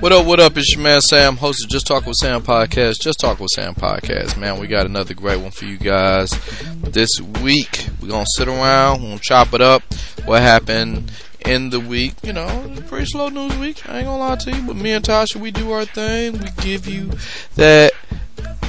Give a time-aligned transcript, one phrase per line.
[0.00, 0.56] What up, what up?
[0.56, 3.00] It's your man Sam, host of Just Talk with Sam podcast.
[3.00, 4.36] Just Talk with Sam podcast.
[4.36, 6.30] Man, we got another great one for you guys.
[6.78, 7.08] This
[7.40, 9.82] week, we're going to sit around, we're going to chop it up.
[10.24, 11.12] What happened
[11.46, 12.14] in the week?
[12.24, 13.88] You know, pretty slow news week.
[13.88, 16.32] I ain't going to lie to you, but me and Tasha, we do our thing.
[16.32, 17.12] We give you
[17.54, 17.92] that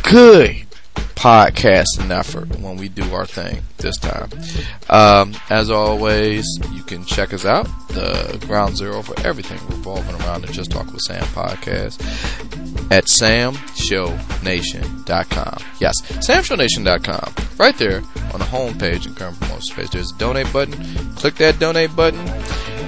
[0.03, 0.65] good
[1.23, 4.29] podcasting effort when we do our thing this time.
[4.89, 10.41] Um, as always, you can check us out, the ground zero for everything revolving around
[10.41, 12.01] the Just Talk with Sam podcast
[12.91, 15.63] at samshownation.com.
[15.79, 17.33] Yes, samshownation.com.
[17.57, 18.01] Right there
[18.33, 20.73] on the home page in current promotion space, there's a donate button.
[21.15, 22.19] Click that donate button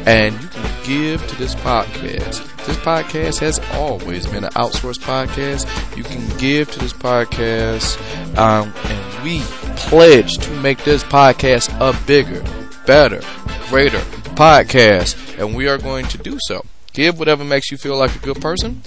[0.05, 2.65] and you can give to this podcast.
[2.65, 5.65] This podcast has always been an outsourced podcast.
[5.97, 7.97] You can give to this podcast,
[8.37, 9.41] um, and we
[9.77, 12.43] pledge to make this podcast a bigger,
[12.85, 13.21] better,
[13.69, 13.99] greater
[14.35, 16.63] podcast, and we are going to do so.
[16.93, 18.81] Give whatever makes you feel like a good person,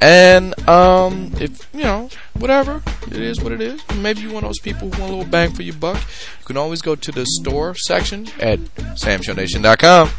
[0.00, 3.80] and um, if you know whatever it is, what it is.
[3.96, 5.96] Maybe you're one of those people who want a little bang for your buck.
[5.96, 8.58] You can always go to the store section at
[8.96, 10.10] samshownation.com.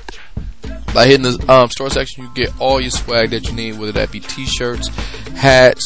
[0.95, 3.91] By hitting the um, store section, you get all your swag that you need, whether
[3.91, 4.88] that be t-shirts,
[5.35, 5.83] hats,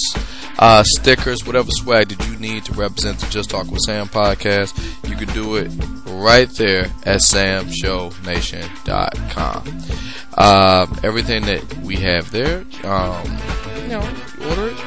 [0.59, 4.77] uh, stickers, whatever swag that you need to represent the Just Talk with Sam podcast.
[5.09, 5.71] You can do it
[6.05, 9.63] right there at samshownation.com.
[10.37, 13.39] Um, everything that we have there, um,
[13.81, 14.07] you know,
[14.47, 14.77] order it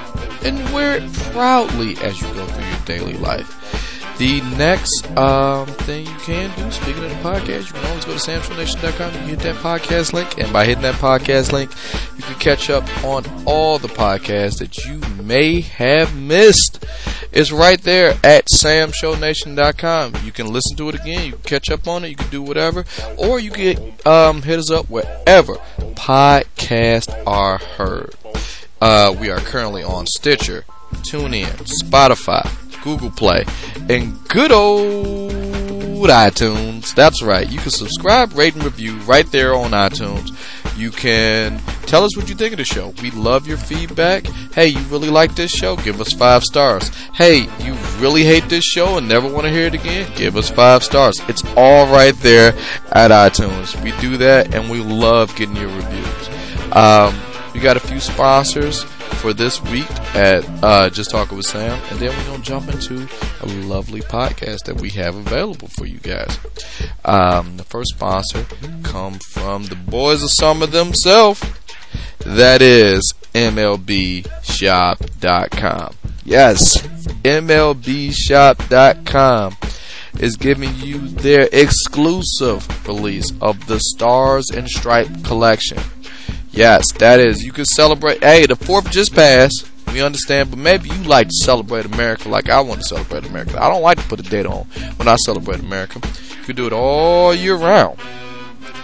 [0.44, 3.58] and wear it proudly as you go through your daily life.
[4.18, 8.12] The next um, thing you can do, speaking of the podcast, you can always go
[8.12, 9.14] to samshownation.com.
[9.14, 11.72] You hit that podcast link, and by hitting that podcast link,
[12.16, 16.84] you can catch up on all the podcasts that you may have missed.
[17.32, 20.14] It's right there at samshownation.com.
[20.24, 21.24] You can listen to it again.
[21.24, 22.08] You can catch up on it.
[22.10, 22.84] You can do whatever,
[23.16, 25.54] or you can um, hit us up wherever
[25.94, 28.14] podcasts are heard.
[28.80, 30.64] Uh, we are currently on Stitcher,
[31.10, 31.46] TuneIn,
[31.82, 32.46] Spotify,
[32.82, 33.44] Google Play,
[33.88, 35.32] and good old
[36.10, 36.94] iTunes.
[36.94, 37.48] That's right.
[37.48, 40.36] You can subscribe, rate, and review right there on iTunes.
[40.76, 42.94] You can tell us what you think of the show.
[43.02, 44.26] We love your feedback.
[44.54, 45.76] Hey, you really like this show?
[45.76, 46.88] Give us five stars.
[47.12, 50.10] Hey, you really hate this show and never want to hear it again?
[50.16, 51.20] Give us five stars.
[51.28, 52.54] It's all right there
[52.92, 53.80] at iTunes.
[53.82, 56.28] We do that and we love getting your reviews.
[56.72, 57.14] Um,
[57.52, 58.84] we got a few sponsors
[59.22, 63.08] for this week at uh, Just Talking with Sam, and then we're gonna jump into
[63.40, 66.40] a lovely podcast that we have available for you guys.
[67.04, 68.44] Um, the first sponsor
[68.82, 71.40] come from the boys of summer themselves.
[72.18, 74.24] That is MLBShop.com.
[76.24, 76.82] Yes,
[77.22, 79.56] MLBShop.com
[80.18, 85.78] is giving you their exclusive release of the Stars and Stripe collection.
[86.52, 87.42] Yes, that is.
[87.42, 88.22] You can celebrate.
[88.22, 89.68] Hey, the 4th just passed.
[89.92, 93.62] We understand, but maybe you like to celebrate America like I want to celebrate America.
[93.62, 94.64] I don't like to put a date on
[94.96, 96.00] when I celebrate America.
[96.38, 97.98] You can do it all year round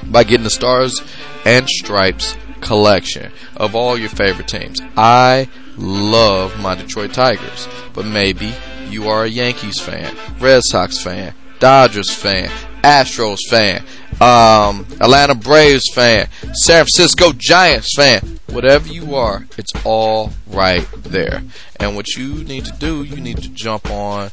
[0.05, 1.01] by getting the Stars
[1.47, 4.81] and Stripes collection of all your favorite teams.
[4.97, 8.53] I love my Detroit Tigers, but maybe
[8.91, 12.51] you are a Yankees fan, Red Sox fan, Dodgers fan,
[12.83, 13.85] Astros fan,
[14.21, 21.43] um, Atlanta Braves fan, San Francisco Giants fan, whatever you are, it's all right there.
[21.81, 24.31] And what you need to do, you need to jump on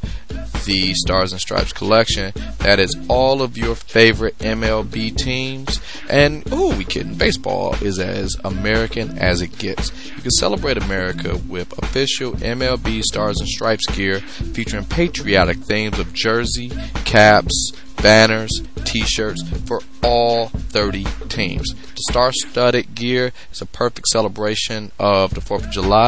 [0.65, 2.33] the Stars and Stripes collection.
[2.59, 5.79] That is all of your favorite MLB teams.
[6.09, 7.15] And oh, we kidding?
[7.15, 9.91] Baseball is as American as it gets.
[10.07, 16.13] You can celebrate America with official MLB Stars and Stripes gear featuring patriotic themes of
[16.13, 16.71] jersey,
[17.05, 17.71] caps,
[18.01, 21.73] banners, t-shirts for all 30 teams.
[21.73, 26.04] The star-studded gear is a perfect celebration of the 4th of July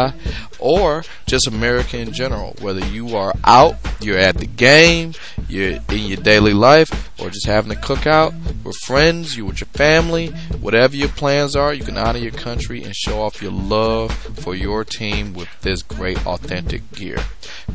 [0.59, 2.55] or just America in general.
[2.61, 5.13] Whether you are out, you're at the game,
[5.47, 9.67] you're in your daily life, or just having a cookout with friends, you with your
[9.67, 10.27] family,
[10.59, 14.55] whatever your plans are, you can honor your country and show off your love for
[14.55, 17.17] your team with this great authentic gear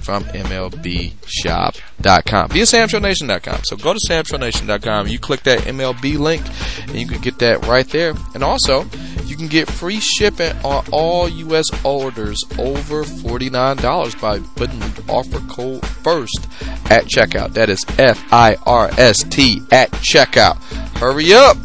[0.00, 2.48] from MLBShop.com.
[2.48, 3.60] Via SamShowNation.com.
[3.64, 5.08] So go to SamShowNation.com.
[5.08, 6.42] You click that MLB link,
[6.80, 8.14] and you can get that right there.
[8.34, 8.86] And also,
[9.24, 11.66] you can get free shipping on all U.S.
[11.84, 12.11] orders
[12.58, 16.46] over $49 by putting the offer code FIRST
[16.90, 17.52] at checkout.
[17.54, 20.56] That is F I R S T at checkout.
[20.98, 21.56] Hurry up!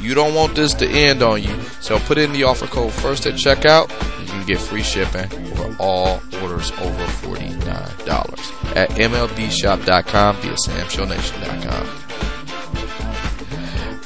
[0.00, 1.60] You don't want this to end on you.
[1.80, 3.90] So put in the offer code FIRST at checkout.
[4.20, 12.04] You can get free shipping for all orders over $49 at MLBShop.com via SamShowNation.com.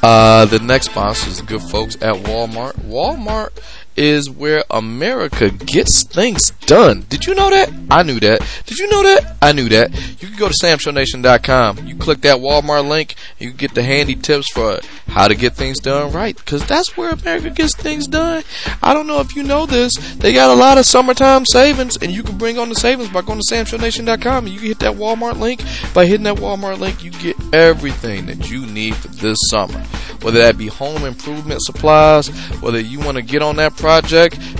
[0.00, 2.74] Uh, the next sponsor is the good folks at Walmart.
[2.82, 3.50] Walmart
[3.98, 7.04] is where America gets things done.
[7.08, 7.70] Did you know that?
[7.90, 8.46] I knew that.
[8.64, 9.36] Did you know that?
[9.42, 9.92] I knew that.
[10.22, 11.86] You can go to samshownation.com.
[11.86, 14.78] You click that Walmart link, you get the handy tips for
[15.08, 16.36] how to get things done right.
[16.36, 18.44] Because that's where America gets things done.
[18.82, 19.92] I don't know if you know this.
[20.16, 23.22] They got a lot of summertime savings, and you can bring on the savings by
[23.22, 24.46] going to samshownation.com.
[24.46, 25.62] And you can hit that Walmart link.
[25.92, 29.80] By hitting that Walmart link, you get everything that you need for this summer.
[30.22, 32.28] Whether that be home improvement supplies,
[32.60, 33.87] whether you want to get on that project,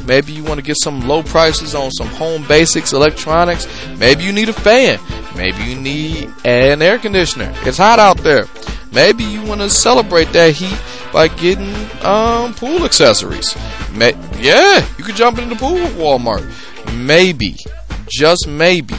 [0.06, 3.66] maybe you want to get some low prices on some home basics electronics,
[3.98, 4.98] maybe you need a fan,
[5.36, 7.52] maybe you need an air conditioner.
[7.62, 8.46] It's hot out there.
[8.92, 10.80] Maybe you want to celebrate that heat
[11.12, 13.54] by getting um, pool accessories.
[13.94, 16.46] May yeah, you could jump into the pool at Walmart.
[16.94, 17.58] Maybe,
[18.08, 18.94] just maybe,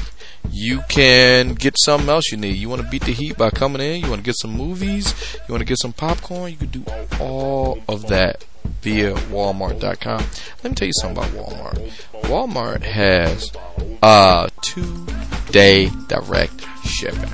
[0.51, 2.56] you can get something else you need.
[2.56, 4.01] You want to beat the heat by coming in.
[4.01, 5.13] You want to get some movies.
[5.48, 6.51] You want to get some popcorn.
[6.51, 6.86] You can do
[7.19, 8.46] all of that
[8.81, 10.24] via Walmart.com.
[10.63, 11.92] Let me tell you something about Walmart.
[12.24, 13.51] Walmart has
[14.01, 15.06] uh, two
[15.51, 17.31] day direct shipping.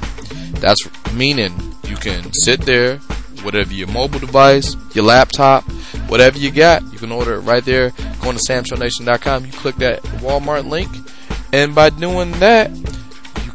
[0.59, 0.81] That's
[1.13, 1.53] meaning
[1.87, 2.97] you can sit there,
[3.43, 5.63] whatever your mobile device, your laptop,
[6.09, 7.91] whatever you got, you can order it right there.
[8.21, 10.89] Going to SamShowNation.com, you click that Walmart link,
[11.53, 12.71] and by doing that,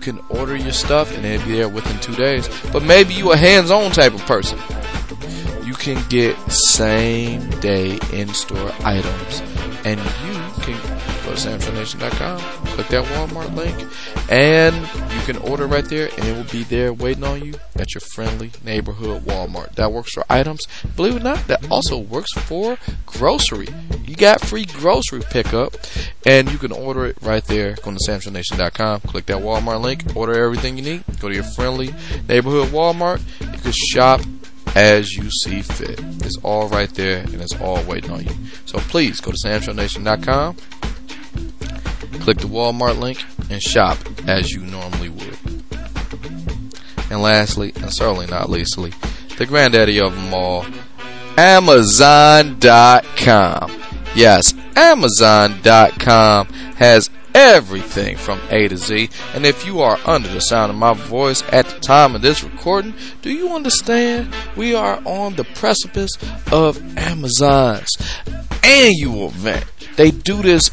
[0.01, 2.49] can order your stuff and it'll be there within two days.
[2.73, 4.59] But maybe you a hands-on type of person.
[5.65, 9.43] You can get same day in-store items,
[9.85, 11.41] and you can go to
[12.67, 13.77] click that Walmart link,
[14.31, 14.75] and
[15.13, 18.01] you can order right there, and it will be there waiting on you at your
[18.01, 19.75] friendly neighborhood Walmart.
[19.75, 20.67] That works for items.
[20.97, 23.69] Believe it or not, that also works for grocery.
[24.07, 25.75] You got free grocery pickup,
[26.27, 27.77] and you can order it right there.
[27.83, 31.05] Go to SamShowNation.com, click that Walmart link, order everything you need.
[31.21, 31.95] Go to your friendly
[32.29, 33.21] neighborhood Walmart.
[33.41, 34.21] You can shop
[34.75, 36.01] as you see fit.
[36.25, 38.33] It's all right there and it's all waiting on you.
[38.67, 40.57] So please go to SamShowNation.com,
[42.19, 45.39] click the Walmart link, and shop as you normally would.
[47.11, 48.93] And lastly, and certainly not leastly,
[49.37, 50.67] the granddaddy of them all,
[51.37, 52.61] Amazon.com.
[54.15, 56.47] Yes, Amazon.com
[56.77, 59.09] has everything from A to Z.
[59.35, 62.43] And if you are under the sound of my voice at the time of this
[62.43, 64.35] recording, do you understand?
[64.57, 66.11] We are on the precipice
[66.53, 67.91] of Amazon's
[68.63, 69.65] annual event.
[69.97, 70.71] They do this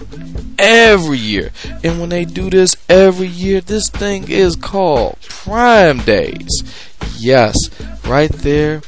[0.58, 1.52] every year.
[1.84, 6.64] And when they do this every year, this thing is called Prime Days.
[7.18, 7.56] Yes,
[8.06, 8.82] right there.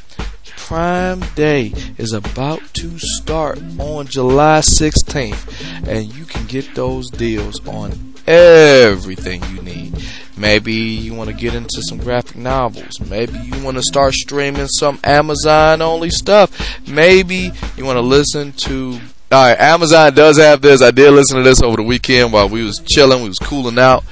[0.56, 7.66] Prime Day is about to start on July 16th, and you can get those deals
[7.66, 10.00] on everything you need.
[10.36, 13.00] Maybe you want to get into some graphic novels.
[13.00, 16.80] Maybe you want to start streaming some Amazon only stuff.
[16.86, 19.00] Maybe you want to listen to
[19.32, 20.82] all right, Amazon does have this.
[20.82, 23.78] I did listen to this over the weekend while we was chilling, we was cooling
[23.78, 24.04] out.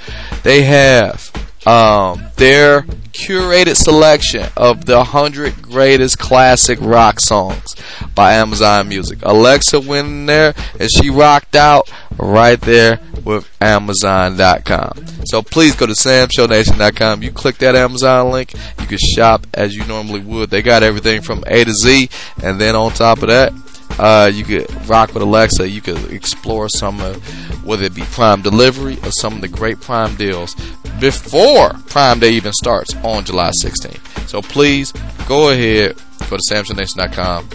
[0.45, 1.33] They have
[1.67, 7.75] um, their curated selection of the 100 greatest classic rock songs
[8.15, 9.19] by Amazon Music.
[9.23, 15.05] Alexa went in there and she rocked out right there with Amazon.com.
[15.27, 17.23] So please go to SamShowNation.com.
[17.23, 20.51] You click that Amazon link, you can shop as you normally would.
[20.51, 22.09] They got everything from A to Z,
[22.43, 23.53] and then on top of that,
[23.99, 25.69] uh, you could rock with Alexa.
[25.69, 27.17] You could explore some of
[27.65, 30.55] whether it be Prime Delivery or some of the great Prime deals
[31.01, 34.29] before Prime Day even starts on July 16th.
[34.29, 34.93] So please
[35.27, 35.97] go ahead,
[36.31, 37.49] go to SamShowNation.com,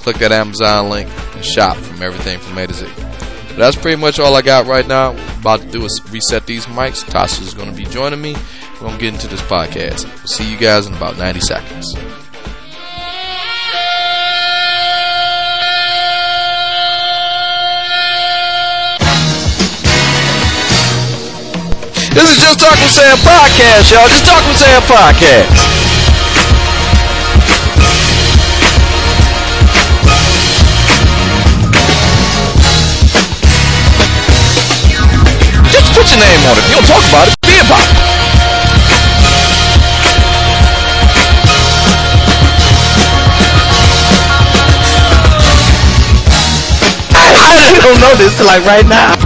[0.00, 2.86] click that Amazon link, and shop from everything from A to Z.
[2.96, 5.12] But that's pretty much all I got right now.
[5.40, 7.04] About to do is reset these mics.
[7.04, 8.34] Tasha is going to be joining me.
[8.74, 10.04] We're going to get into this podcast.
[10.04, 11.94] We'll see you guys in about 90 seconds.
[22.26, 24.08] This is Just Talk with Sam podcast, y'all.
[24.08, 25.46] Just Talk with Sam podcast.
[35.70, 36.66] Just put your name on it.
[36.66, 37.94] If you don't talk about it, be about it.
[47.14, 49.25] I don't know this till like right now.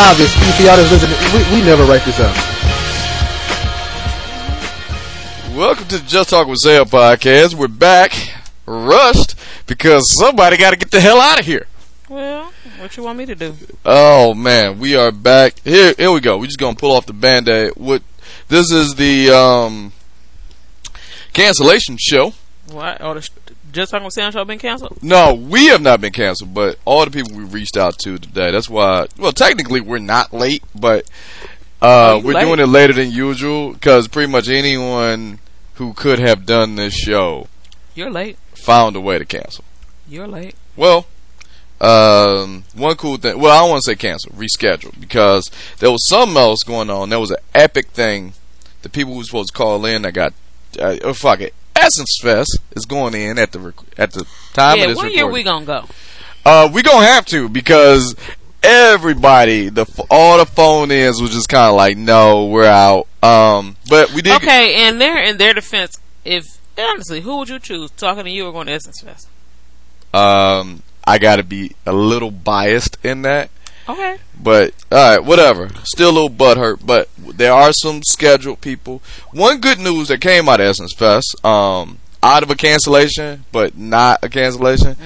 [0.00, 2.34] But it's obvious, for y'all that's listening, we, we never write this out.
[5.54, 7.52] Welcome to the Just Talk with Zale podcast.
[7.52, 8.12] We're back,
[8.64, 9.34] rushed,
[9.66, 11.66] because somebody got to get the hell out of here.
[12.08, 13.54] Well, what you want me to do?
[13.84, 15.58] Oh man, we are back.
[15.64, 16.38] Here, here we go.
[16.38, 17.72] We're just gonna pull off the band-aid.
[17.76, 18.02] What?
[18.48, 19.92] This is the um
[21.34, 22.32] cancellation show.
[22.70, 23.02] What?
[23.02, 23.30] Oh, the sh-
[23.72, 25.02] just talking sound show been canceled?
[25.02, 28.50] No, we have not been canceled, but all the people we reached out to today.
[28.50, 29.06] That's why.
[29.18, 31.08] Well, technically we're not late, but
[31.80, 32.44] uh, we're late.
[32.44, 35.38] doing it later than usual because pretty much anyone
[35.74, 37.48] who could have done this show
[37.94, 38.36] You're late.
[38.54, 39.64] found a way to cancel.
[40.08, 40.54] You're late.
[40.76, 41.06] Well,
[41.80, 43.38] um, one cool thing.
[43.38, 47.08] Well, I don't want to say cancel, reschedule because there was something else going on.
[47.08, 48.34] There was an epic thing.
[48.82, 50.34] The people who were supposed to call in that got
[50.78, 51.54] uh, oh, fuck it.
[51.80, 55.12] Essence Fest is going in at the rec- at the time yeah, of this what
[55.12, 55.32] year recording.
[55.32, 55.84] we gonna go?
[56.44, 58.14] Uh, we gonna have to because
[58.62, 63.06] everybody, the all the phone ins was just kind of like, no, we're out.
[63.22, 64.36] Um, but we did.
[64.36, 66.44] Okay, and their in their defense, if
[66.78, 67.90] honestly, who would you choose?
[67.92, 69.28] Talking to you or going to Essence Fest?
[70.12, 73.50] Um, I gotta be a little biased in that.
[73.92, 74.16] Okay.
[74.42, 75.68] But all right, whatever.
[75.84, 79.02] Still a little butthurt, but there are some scheduled people.
[79.32, 83.76] One good news that came out of Essence Fest, um, out of a cancellation, but
[83.76, 84.96] not a cancellation,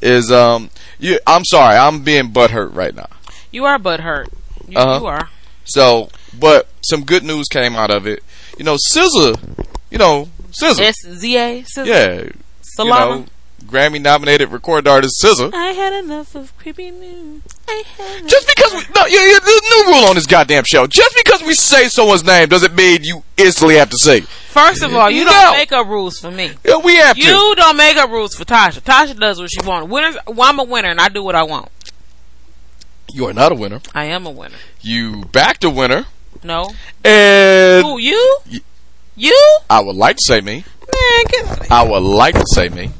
[0.00, 1.18] is um, you.
[1.26, 3.08] I'm sorry, I'm being butthurt right now.
[3.52, 4.28] You are butt hurt.
[4.68, 4.98] You, Uh-huh.
[5.00, 5.28] you are.
[5.64, 8.22] So, but some good news came out of it.
[8.58, 10.28] You know, SZA, you know,
[10.60, 11.64] SZA, S Z A.
[11.84, 13.16] yeah, you Salama.
[13.20, 13.26] know,
[13.66, 15.52] Grammy nominated recorded artist SZA.
[15.54, 17.42] I had enough of creepy news.
[17.66, 18.28] I had.
[18.28, 20.86] Just because we no, yeah, yeah, there's a new rule on this goddamn show.
[20.86, 24.18] Just because we say someone's name doesn't mean you instantly have to say.
[24.18, 24.24] it.
[24.26, 26.52] First of all, you You don't make up rules for me.
[26.64, 27.22] Yeah, we have to.
[27.22, 28.80] You don't make up rules for Tasha.
[28.80, 29.90] Tasha does what she wants.
[29.90, 31.68] Winners, well, I'm a winner and I do what I want.
[33.12, 33.80] You are not a winner.
[33.94, 34.56] I am a winner.
[34.80, 36.06] You backed a winner,
[36.42, 36.70] No.
[37.04, 38.38] and Who you?
[38.50, 38.60] Y-
[39.16, 39.58] You?
[39.70, 40.64] I would like to say me.
[40.92, 41.68] Man, get out of here.
[41.70, 42.90] I would like to say me.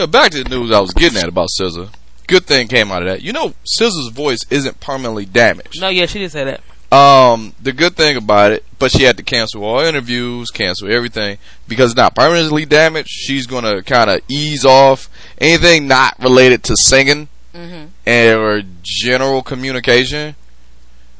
[0.00, 1.90] Yeah, back to the news I was getting at about SZA.
[2.26, 3.20] Good thing came out of that.
[3.20, 5.78] You know, SZA's voice isn't permanently damaged.
[5.78, 6.62] No, yeah, she did say that.
[6.90, 11.36] Um, the good thing about it, but she had to cancel all interviews, cancel everything
[11.68, 13.10] because it's not permanently damaged.
[13.10, 17.86] She's gonna kind of ease off anything not related to singing Mm-hmm.
[18.06, 20.34] and or general communication.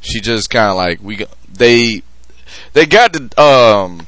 [0.00, 2.02] She just kind of like we they
[2.72, 4.06] they got the um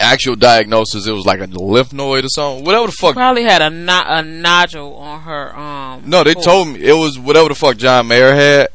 [0.00, 1.06] actual diagnosis.
[1.06, 2.64] It was like a lymph node or something.
[2.64, 3.14] Whatever the fuck.
[3.14, 5.56] Probably had a no- a nodule on her.
[5.56, 6.02] Um.
[6.06, 6.44] No, they foot.
[6.44, 8.68] told me it was whatever the fuck John Mayer had.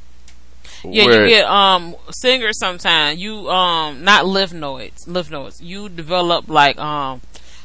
[0.86, 3.18] Yeah, you get um singers sometimes.
[3.20, 5.62] You um not lymph nodes, lymph nodes.
[5.62, 7.22] You develop like um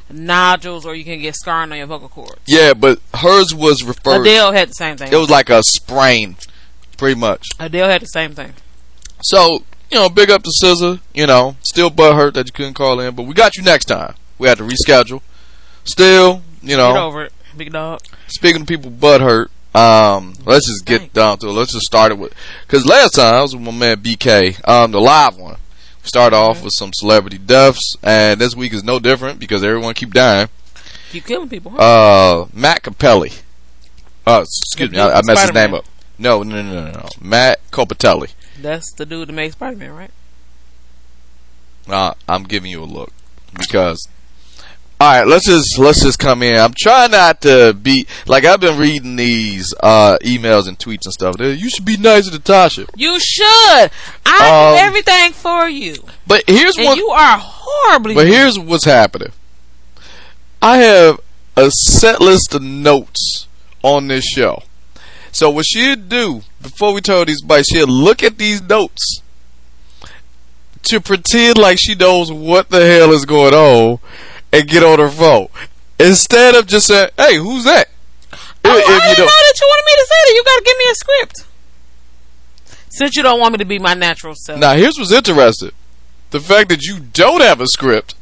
[0.09, 2.41] nodules, or you can get scarring on your vocal cords.
[2.47, 4.21] yeah, but hers was referred.
[4.21, 5.13] Adele had the same thing.
[5.13, 6.37] It was like a sprain,
[6.97, 7.45] pretty much.
[7.59, 8.53] Adele had the same thing.
[9.23, 11.01] So, you know, big up to SZA.
[11.15, 14.15] You know, still butthurt that you couldn't call in, but we got you next time.
[14.39, 15.23] We had to reschedule.
[15.85, 18.01] Still, you know, Get over it, big dog.
[18.27, 21.53] speaking of people butthurt, um, let's just get down to it.
[21.53, 22.35] Let's just start it with,
[22.67, 25.57] because last time I was with my man BK, um, the live one.
[26.03, 29.95] We started off with some celebrity deaths, and this week is no different because everyone
[29.95, 30.49] keep dying.
[31.11, 31.73] Keep killing people.
[31.73, 31.79] Huh?
[31.79, 33.41] Uh, Matt Capelli.
[34.27, 35.87] Uh, excuse me, I, I messed his name up.
[36.19, 37.09] No, no, no, no, no.
[37.21, 38.33] Matt Cappotelli.
[38.61, 40.11] That's the dude that made Spider Man, right?
[41.89, 43.13] Uh, I'm giving you a look
[43.57, 44.09] because.
[45.01, 46.57] All right, let's just let's just come in.
[46.57, 51.13] I'm trying not to be like I've been reading these uh, emails and tweets and
[51.13, 51.37] stuff.
[51.39, 52.89] You should be nicer to Tasha.
[52.97, 53.45] You should.
[54.27, 56.99] I Um, do everything for you, But here's and one.
[56.99, 58.15] you are horribly.
[58.17, 59.31] But here's what's happening.
[60.61, 61.21] I have
[61.57, 63.47] a set list of notes
[63.85, 64.65] on this show.
[65.39, 69.23] So what she'd do before we told these bites, she'd look at these notes
[70.83, 74.01] to pretend like she knows what the hell is going on
[74.53, 75.47] and get on her phone.
[76.01, 77.89] Instead of just saying, Hey, who's that?
[78.65, 80.35] Oh, If- if I you didn't know that you wanted me to say that.
[80.35, 81.45] You got to give me a script.
[82.89, 84.59] Since you don't want me to be my natural self.
[84.59, 85.71] Now here's what's interesting.
[86.33, 88.17] The fact that you don't have a script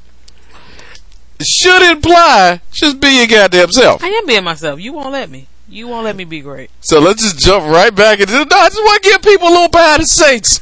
[1.42, 4.04] should imply just be your goddamn self.
[4.04, 4.80] I am being myself.
[4.80, 5.46] You won't let me.
[5.68, 6.70] You won't let me be great.
[6.80, 8.32] So let's just jump right back into.
[8.32, 10.60] No, I just want to give people a little behind the scenes.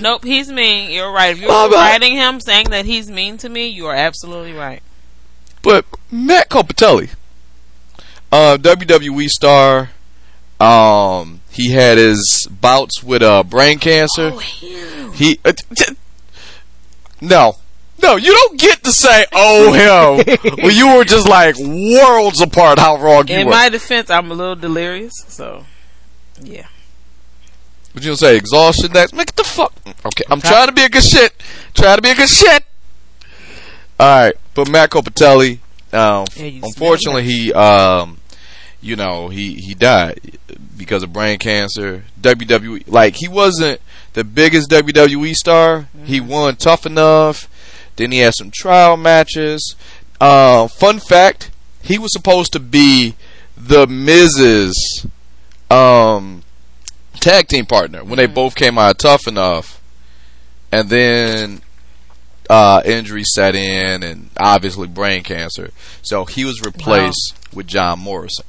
[0.00, 0.90] Nope, he's mean.
[0.90, 1.32] You're right.
[1.34, 4.82] If you're Oh, writing him saying that he's mean to me, you are absolutely right.
[5.62, 7.10] But Matt Cappotelli,
[8.30, 9.90] uh, WWE star,
[10.60, 14.32] um, he had his bouts with uh, brain cancer.
[14.40, 15.96] He uh, t- t-
[17.20, 17.56] no,
[18.02, 22.78] no, you don't get to say "oh him" when you were just like worlds apart.
[22.78, 23.52] How wrong you In were.
[23.52, 25.64] my defense, I'm a little delirious, so
[26.42, 26.66] yeah.
[27.94, 28.92] But you don't say exhaustion.
[28.92, 29.72] Next, make the fuck.
[30.06, 31.34] Okay, I'm trying to be a good shit.
[31.74, 32.64] Trying to be a good shit.
[34.00, 35.58] All right, but Matt Cappotelli,
[35.92, 38.18] um, Yeah, unfortunately, he, um,
[38.80, 40.38] you know, he he died
[40.76, 42.04] because of brain cancer.
[42.20, 43.80] WWE, like he wasn't
[44.14, 45.86] the biggest WWE star.
[46.04, 47.48] He won Tough Enough.
[47.96, 49.76] Then he had some trial matches.
[50.20, 51.50] Uh, fun fact:
[51.82, 53.14] he was supposed to be
[53.56, 55.06] the Miz's
[55.70, 56.42] um,
[57.20, 59.80] tag team partner when they both came out tough enough,
[60.70, 61.62] and then
[62.48, 65.70] uh, injury set in, and obviously brain cancer.
[66.02, 68.46] So he was replaced with John Morrison,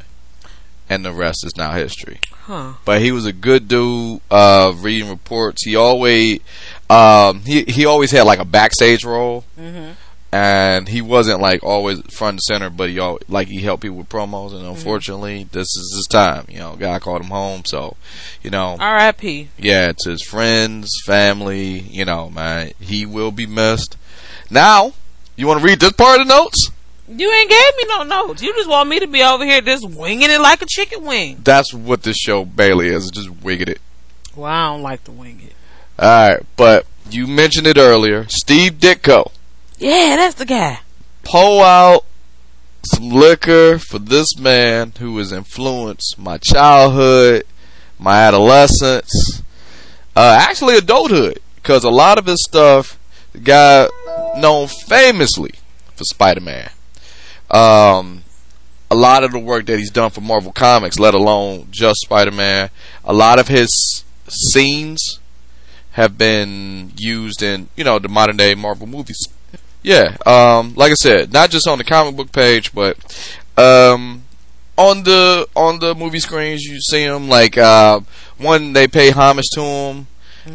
[0.89, 2.19] and the rest is now history.
[2.45, 2.73] Huh.
[2.83, 4.19] But he was a good dude.
[4.29, 6.41] Uh, reading reports, he always
[6.89, 9.45] um, he he always had like a backstage role,
[10.31, 12.69] and he wasn't like always front and center.
[12.69, 16.45] But he al like he helped people with promos, and unfortunately, this is his time.
[16.49, 17.95] You know, guy called him home, so
[18.41, 19.47] you know, R.I.P.
[19.57, 23.95] yeah, to his friends, family, you know, man, he will be missed.
[24.49, 24.91] Now,
[25.37, 26.69] you want to read this part of the notes?
[27.07, 28.41] You ain't gave me no notes.
[28.41, 31.41] You just want me to be over here just winging it like a chicken wing.
[31.43, 33.81] That's what this show Bailey is, just wigging it.
[34.35, 35.53] Well, I don't like to wing it.
[36.01, 38.25] Alright, but you mentioned it earlier.
[38.29, 39.31] Steve Ditko.
[39.77, 40.79] Yeah, that's the guy.
[41.23, 42.05] Pull out
[42.85, 47.43] some liquor for this man who has influenced my childhood,
[47.99, 49.43] my adolescence,
[50.15, 51.39] uh, actually adulthood.
[51.55, 52.99] Because a lot of his stuff,
[53.33, 53.87] the guy
[54.37, 55.51] known famously
[55.95, 56.69] for Spider-Man.
[57.53, 58.23] Um,
[58.89, 62.69] a lot of the work that he's done for Marvel Comics, let alone just Spider-Man,
[63.03, 65.19] a lot of his scenes
[65.91, 69.27] have been used in, you know, the modern day Marvel movies.
[69.83, 72.97] Yeah, um, like I said, not just on the comic book page, but
[73.57, 74.23] um,
[74.77, 77.27] on the on the movie screens you see him.
[77.27, 77.99] Like uh,
[78.37, 80.07] one, they pay homage to him.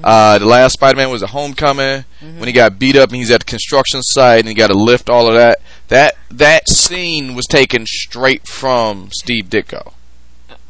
[0.04, 3.40] Uh, the last Spider-Man was a Homecoming when he got beat up and he's at
[3.40, 5.60] the construction site and he got to lift all of that.
[5.88, 9.92] That that scene was taken straight from Steve Ditko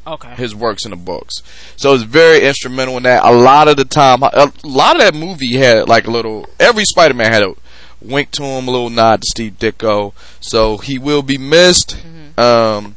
[0.07, 0.35] Okay.
[0.37, 1.42] his works in the books.
[1.76, 3.24] So it's very instrumental in that.
[3.24, 6.48] A lot of the time, a lot of that movie had like a little.
[6.59, 7.52] Every Spider-Man had a
[8.00, 10.14] wink to him, a little nod to Steve Ditko.
[10.40, 11.98] So he will be missed.
[12.38, 12.96] Um,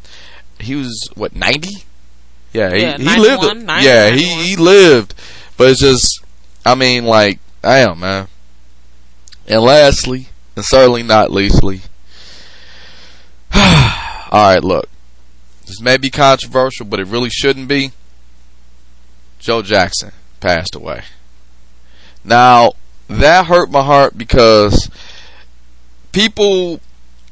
[0.60, 1.84] he was what ninety?
[2.54, 3.42] Yeah, Yeah, he, he lived.
[3.44, 5.14] 91, a- 90, yeah, he he lived.
[5.58, 6.24] But it's just,
[6.66, 8.28] I mean, like, damn, man.
[9.48, 11.82] And lastly, and certainly not leastly,
[14.32, 14.89] all right, look.
[15.67, 17.91] This may be controversial, but it really shouldn't be.
[19.39, 21.04] Joe Jackson passed away.
[22.24, 22.74] Now,
[23.08, 24.89] that hurt my heart because
[26.12, 26.80] people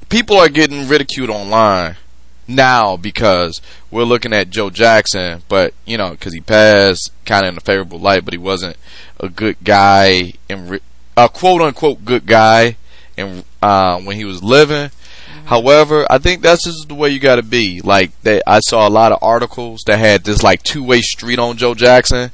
[0.10, 1.98] people are getting ridiculed online
[2.48, 3.62] now because
[3.92, 7.62] we're looking at Joe Jackson, but you know, because he passed kind of in a
[7.62, 8.78] favorable light, but he wasn't
[9.20, 10.80] a good guy and
[11.16, 12.78] a quote unquote good guy
[13.18, 14.92] and uh, when he was living.
[15.50, 17.82] However, I think that's just the way you got to be.
[17.82, 21.40] Like they, I saw a lot of articles that had this like two way street
[21.40, 22.30] on Joe Jackson.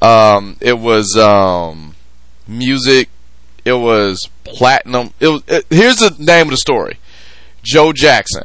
[0.00, 1.96] Um, it was um,
[2.46, 3.08] music.
[3.64, 5.12] It was platinum.
[5.18, 5.42] It was.
[5.48, 6.98] It, here's the name of the story:
[7.64, 8.44] Joe Jackson,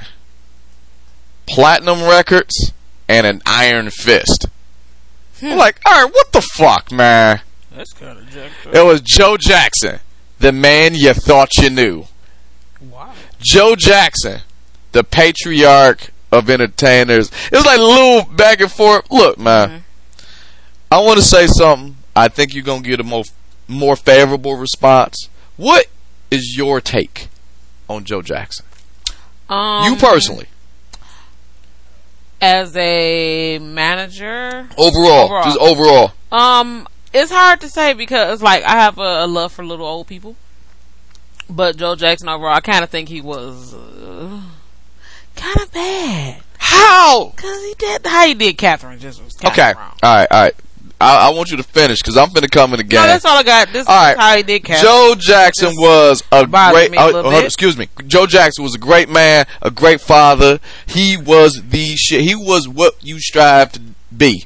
[1.48, 2.74] platinum records,
[3.08, 4.48] and an iron fist.
[5.44, 7.42] I'm like, all right, what the fuck, man?
[7.70, 8.74] That's kind of jacked up.
[8.74, 10.00] It was Joe Jackson,
[10.40, 12.06] the man you thought you knew.
[13.42, 14.42] Joe Jackson,
[14.92, 17.30] the patriarch of entertainers.
[17.52, 19.06] It was like a little back and forth.
[19.12, 19.84] Look, man,
[20.92, 21.98] I want to say something.
[22.16, 23.24] I think you're gonna get a more
[23.68, 25.30] more favorable response.
[25.58, 25.88] What
[26.30, 27.28] is your take
[27.90, 28.66] on Joe Jackson?
[29.50, 30.48] Um, you personally,
[32.42, 35.44] as a manager, overall, Overall.
[35.44, 36.14] just overall.
[36.32, 40.08] Um, it's hard to say because like I have a, a love for little old
[40.08, 40.36] people,
[41.52, 44.42] but Joe Jackson overall, I kind of think he was uh,
[45.36, 47.32] kind of bad How?
[47.36, 49.94] because he did how he did Catherine just was Okay, wrong.
[50.04, 50.56] all right, all right.
[51.00, 53.42] I, I want you to finish because I'm finna come in No, that's all I
[53.44, 53.70] got.
[53.74, 54.18] This All is right.
[54.18, 54.84] how he did Catherine.
[54.92, 56.92] Joe Jackson Just was a great.
[56.92, 57.88] me a uh, uh, excuse me.
[58.06, 60.60] Joe Jackson was a great man, a great father.
[60.86, 62.22] He was the shit.
[62.22, 63.82] He was what you strive to
[64.16, 64.46] be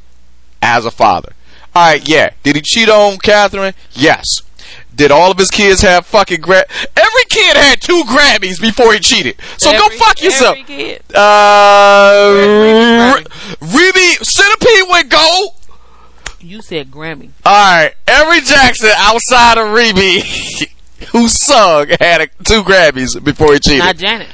[0.62, 1.34] as a father.
[1.76, 2.30] All right, yeah.
[2.44, 3.74] Did he cheat on Catherine?
[3.92, 4.24] Yes.
[4.96, 9.00] Did all of his kids have fucking gra- Every kid had two Grammys before he
[9.00, 9.36] cheated.
[9.58, 10.58] So go fuck yourself.
[10.58, 11.02] every kid.
[11.14, 13.22] Uh,
[13.60, 15.52] Rebbie Centipede went gold.
[16.40, 17.32] You said Grammy.
[17.44, 20.22] All right, every Jackson outside of Rebbie
[21.12, 23.80] who sung had a, two Grammys before he cheated.
[23.80, 24.28] Not Janet.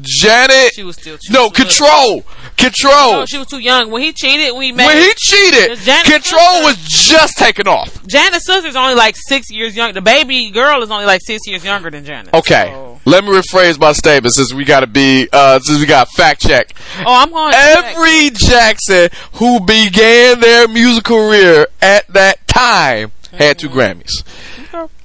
[0.00, 1.16] Janet, She was still.
[1.18, 2.24] She no was control,
[2.56, 3.12] control.
[3.12, 4.56] No, she was too young when he cheated.
[4.56, 6.64] We made when he cheated, control sister.
[6.64, 8.04] was just taking off.
[8.06, 9.92] Janet's sister's only like six years young.
[9.94, 12.34] The baby girl is only like six years younger than Janet.
[12.34, 15.86] Okay, So- let me rephrase my statement since we got to be uh since we
[15.86, 16.74] got fact check.
[17.06, 17.54] Oh, I'm going.
[17.54, 24.24] Every Jackson who began their music career at that time had two Grammys.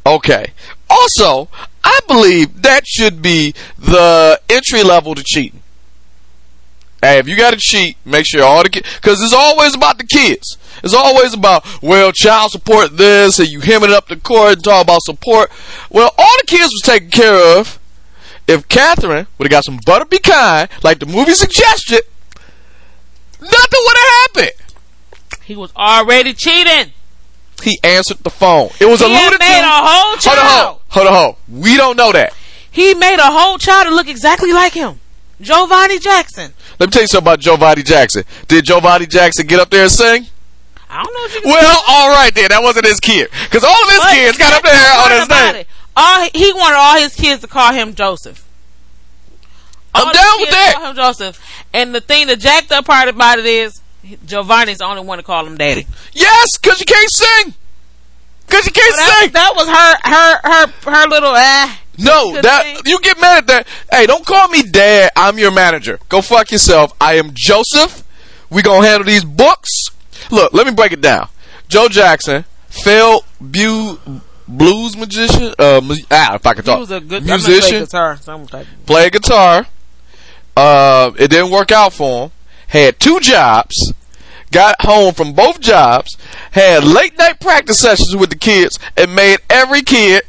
[0.06, 0.48] Okay.
[0.90, 1.50] Also,
[1.84, 5.62] I believe that should be the entry level to cheating.
[7.02, 9.98] Hey, if you got to cheat, make sure all the kids, because it's always about
[9.98, 10.58] the kids.
[10.84, 14.64] It's always about, well, child support this, and you hemming it up the court and
[14.64, 15.50] talk about support.
[15.90, 17.80] Well, all the kids was taken care of.
[18.48, 22.02] If Catherine would have got some butter be kind, like the movie suggested,
[23.40, 25.42] nothing would have happened.
[25.44, 26.94] He was already cheating.
[27.64, 28.70] He answered the phone.
[28.80, 29.46] It was He alluded to.
[29.48, 30.38] made a whole child.
[30.40, 31.62] on, hold on, hold on.
[31.62, 32.34] We don't know that.
[32.72, 35.00] He made a whole child to look exactly like him.
[35.42, 36.54] Joh'Vonnie Jackson.
[36.80, 38.24] Let me tell you something about Joh'Vonnie Jackson.
[38.48, 40.28] Did Joh'Vonnie Jackson get up there and sing?
[40.90, 42.48] I don't know if you can Well, all right then.
[42.50, 43.30] That wasn't his kid.
[43.46, 45.56] Because all of his But kids got up there on his name.
[45.56, 45.68] it.
[45.96, 48.46] All he wanted all his kids to call him Joseph.
[49.94, 50.74] I'm down with that.
[50.78, 51.64] Call him Joseph.
[51.74, 53.82] And the thing, the jacked up part about it is
[54.26, 55.86] Joh'Vonnie's the only one to call him daddy.
[56.14, 57.54] Yes, because you can't sing.
[58.48, 59.32] Because you can't So that, sing.
[59.34, 61.30] that was her, her, her, her little.
[61.32, 62.78] Uh, No, that thing.
[62.86, 63.68] you get mad at that.
[63.92, 65.12] Hey, don't call me dad.
[65.16, 66.00] I'm your manager.
[66.10, 66.94] Go fuck yourself.
[67.00, 68.04] I am Joseph.
[68.50, 69.70] We gonna handle these books.
[70.32, 71.28] Look, let me break it down.
[71.68, 74.00] Joe Jackson, failed bu-
[74.48, 75.54] blues magician.
[75.60, 76.78] Uh, mu- ah, if I could talk.
[76.78, 77.86] he was a good musician.
[77.86, 78.16] Play guitar.
[78.48, 78.68] Type.
[78.88, 79.68] played guitar.
[80.58, 82.32] Uh, it didn't work out for him.
[82.70, 83.94] Had two jobs.
[84.52, 86.18] Got home from both jobs.
[86.52, 90.24] Had late night practice sessions with the kids, and made every kid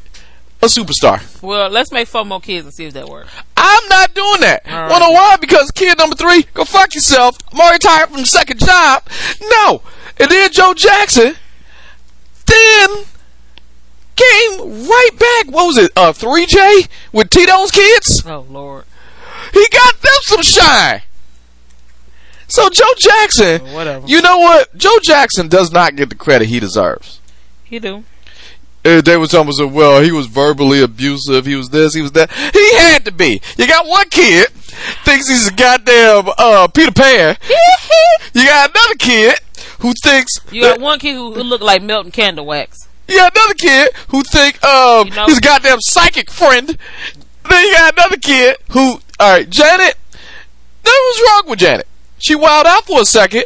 [0.62, 1.42] a superstar.
[1.42, 3.30] Well, let's make four more kids and see if that works.
[3.56, 4.62] I'm not doing that.
[4.66, 4.90] All right.
[4.90, 5.36] Wanna know why?
[5.36, 7.36] Because kid number three, go fuck yourself.
[7.52, 9.04] I'm already tired from the second job.
[9.42, 9.82] No.
[10.18, 11.34] And then Joe Jackson,
[12.46, 12.88] then
[14.16, 15.54] came right back.
[15.54, 15.92] What was it?
[15.96, 18.22] Uh, 3J with Tito's kids.
[18.26, 18.84] Oh Lord.
[19.54, 21.02] He got them some shine.
[22.50, 24.06] So Joe Jackson, whatever.
[24.06, 24.76] you know what?
[24.76, 27.20] Joe Jackson does not get the credit he deserves.
[27.64, 28.04] He do.
[28.84, 31.44] Uh, they was almost saying, well, he was verbally abusive.
[31.46, 32.32] He was this, he was that.
[32.32, 33.40] He had to be.
[33.58, 34.48] You got one kid
[35.04, 37.36] thinks he's a goddamn uh, Peter Pan.
[38.34, 39.38] you got another kid
[39.80, 42.88] who thinks You got one kid who, who looked like melting candle wax.
[43.06, 46.78] you got another kid who think um You know- he's a goddamn psychic friend.
[47.48, 49.96] Then you got another kid who all right, Janet.
[50.84, 51.86] That was wrong with Janet.
[52.20, 53.44] She wild out for a second.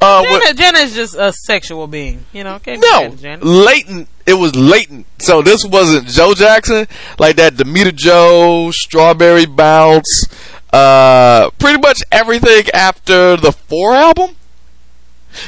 [0.00, 2.24] Uh, Janet, Janet is just a sexual being.
[2.32, 4.08] You know, no, latent.
[4.26, 5.06] It was latent.
[5.20, 6.86] So this wasn't Joe Jackson
[7.18, 7.54] like that.
[7.54, 10.26] Damita Jo, Strawberry Bounce,
[10.72, 14.36] uh, pretty much everything after the Four album.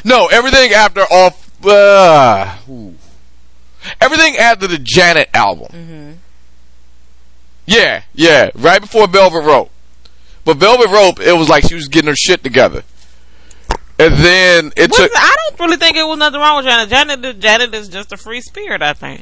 [0.03, 1.45] No, everything after off.
[1.63, 2.55] Uh,
[4.01, 5.67] everything after the Janet album.
[5.67, 6.11] Mm-hmm.
[7.65, 9.69] Yeah, yeah, right before Velvet Rope.
[10.49, 12.81] But Velvet Rope, it was like she was getting her shit together.
[13.99, 15.11] And then it took.
[15.15, 16.89] I don't really think it was nothing wrong with Janet.
[16.89, 18.81] Janet, Janet is just a free spirit.
[18.81, 19.21] I think.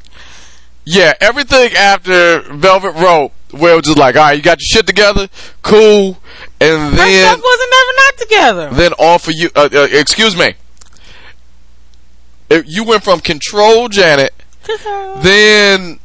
[0.86, 4.68] Yeah, everything after Velvet Rope, where it was just like, all right, you got your
[4.80, 5.28] shit together,
[5.64, 6.18] cool,
[6.62, 8.70] and Her then stuff wasn't never not together.
[8.72, 9.50] then all for you.
[9.54, 10.54] Uh, uh, excuse me.
[12.50, 14.32] If you went from control Janet,
[15.18, 16.00] then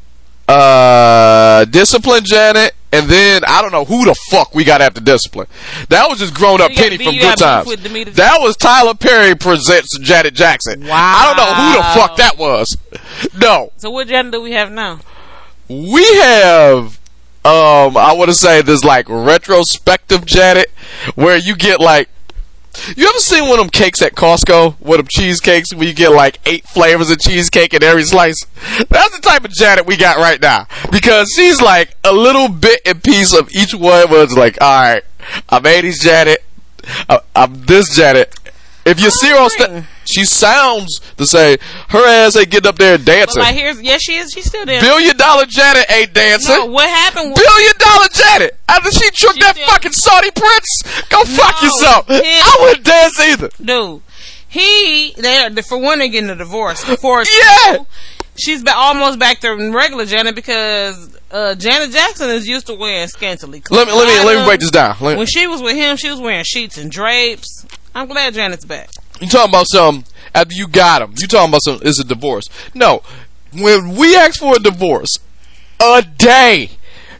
[0.48, 5.46] uh, discipline Janet, and then I don't know who the fuck we got after discipline.
[5.88, 7.66] That was just grown up Penny from Good Times.
[7.68, 10.86] beef with Damita That was Tyler Perry presents Janet Jackson.
[10.86, 10.90] Wow.
[10.94, 12.76] I don't know who the fuck that was.
[13.40, 15.00] No, So what Janet do we have now?
[15.68, 16.98] we have
[17.44, 20.70] um I want to say this like retrospective Janet
[21.14, 22.08] where you get like
[22.96, 24.74] you ever seen one of them cakes at Costco?
[24.80, 28.40] One of them cheesecakes where you get like eight flavors of cheesecake in every slice?
[28.88, 30.66] That's the type of Janet we got right now.
[30.90, 35.04] Because she's like a little bit and piece of each one was like, alright,
[35.48, 36.42] I'm 80s Janet,
[37.08, 38.34] I- I'm this Janet.
[38.84, 41.56] If you see her on stage, she sounds to say
[41.90, 43.42] her ass ain't getting up there and But dancing.
[43.42, 44.32] like here's yes, she is.
[44.32, 44.80] She's still there.
[44.80, 46.54] Billion dollar Janet ain't dancing.
[46.56, 47.34] no, what happened?
[47.36, 48.58] Billion dollar Janet.
[48.68, 49.66] After she took She that did.
[49.68, 52.08] fucking Saudi prince, go fuck No, yourself.
[52.08, 52.22] him.
[52.24, 53.50] I wouldn't dance either.
[53.64, 54.02] dude,
[54.48, 56.82] He, they for one, they're getting a divorce.
[56.82, 57.76] For Yeah.
[57.78, 57.86] two,
[58.36, 63.62] she's almost back to regular Janet because uh, Janet Jackson is used to wearing scantily.
[63.70, 64.96] Let me let me let me break this down.
[65.00, 67.64] Let- When she was with him, she was wearing sheets and drapes.
[67.94, 68.90] I'm glad Janet's back.
[69.20, 71.14] You talking about some after you got him?
[71.18, 71.80] You talking about some?
[71.82, 72.44] It's a divorce?
[72.74, 73.02] No.
[73.52, 75.10] When we ask for a divorce,
[75.78, 76.70] a day,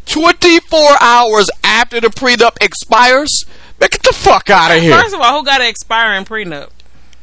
[0.06, 3.44] twenty four hours after the prenup expires,
[3.80, 4.98] man, get the fuck out of here.
[4.98, 6.70] First of all, who got an expiring prenup?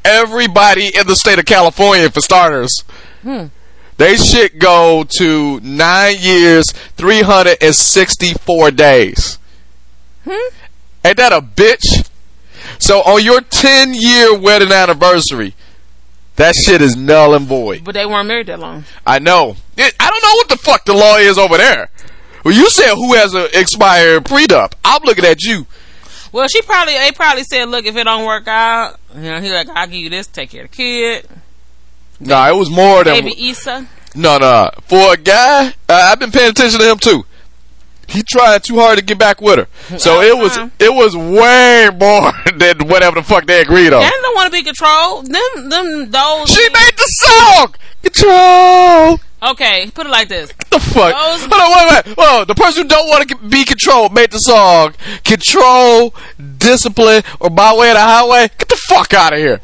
[0.05, 2.71] Everybody in the state of California, for starters,
[3.23, 3.47] Hmm.
[3.97, 9.39] they shit go to nine years, three hundred and sixty four days.
[10.23, 10.53] Hmm?
[11.03, 12.07] Ain't that a bitch?
[12.77, 15.55] So on your ten year wedding anniversary,
[16.36, 17.84] that shit is null and void.
[17.84, 18.86] But they weren't married that long.
[19.05, 19.55] I know.
[19.77, 21.89] It- I don't know what the fuck the law is over there.
[22.43, 24.73] Well, you said who has an expired prenup.
[24.86, 25.65] I'm looking at you.
[26.32, 29.51] Well, she probably they probably said, "Look, if it don't work out, you know, he
[29.51, 31.27] like, I'll give you this, take care of the kid,
[32.19, 34.69] Nah, it was more than baby Eissa." no, no.
[34.88, 37.25] For a guy, uh, I've been paying attention to him too.
[38.10, 40.69] He tried too hard to get back with her, so it was Uh-huh.
[40.80, 44.02] it was way more than whatever the fuck they agreed on.
[44.02, 45.28] They don't want to be controlled.
[45.28, 46.50] Them, them, those.
[46.50, 47.76] She made the song.
[48.02, 49.19] Control.
[49.52, 50.52] okay, put it like this.
[50.72, 51.13] the fuck?
[51.13, 52.15] Those- Hold on, wait, wait.
[52.17, 54.93] Oh, the person who don't want to be controlled made the song.
[55.24, 56.13] Control,
[56.58, 58.50] discipline, or by way of the highway.
[58.58, 59.60] Get the fuck out of here.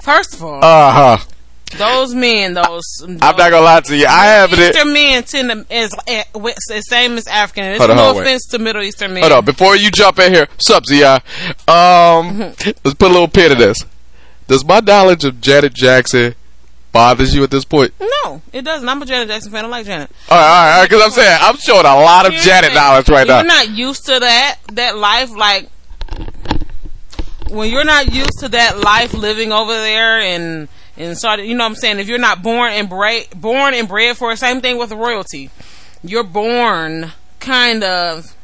[0.00, 1.24] First of all, Uh huh.
[1.78, 4.06] Those men, those I'm not gonna lie to you.
[4.06, 4.58] I have it.
[4.58, 7.64] Eastern men tend to is eh, the same as African.
[7.64, 8.22] It's on, no on, wait.
[8.22, 9.22] offense to Middle Eastern men.
[9.22, 11.02] Hold on, before you jump in here, sup, Zi?
[11.04, 11.20] Um,
[11.66, 13.78] let's put a little pin in this.
[14.46, 16.34] Does my knowledge of Janet Jackson
[16.92, 17.92] bothers you at this point?
[18.00, 18.88] No, it doesn't.
[18.88, 19.64] I'm a Janet Jackson fan.
[19.64, 20.10] I like Janet.
[20.28, 23.08] All right, all right, because I'm saying I'm showing a lot of Here's Janet knowledge
[23.08, 23.54] right You're now.
[23.54, 25.68] not used to that that life, like
[27.50, 31.64] when you're not used to that life living over there and and so, you know
[31.64, 31.98] what I'm saying.
[31.98, 35.50] If you're not born and bra- born and bred for it, same thing with royalty.
[36.02, 38.36] You're born kind of.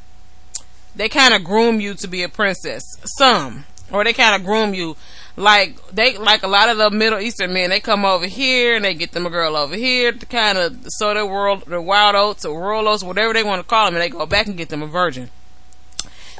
[0.96, 2.82] They kind of groom you to be a princess.
[3.16, 4.96] Some, or they kind of groom you.
[5.36, 8.84] Like they, like a lot of the Middle Eastern men, they come over here and
[8.84, 12.16] they get them a girl over here to kind of sow their world, their wild
[12.16, 14.56] oats or world oats, whatever they want to call them, and they go back and
[14.56, 15.30] get them a virgin.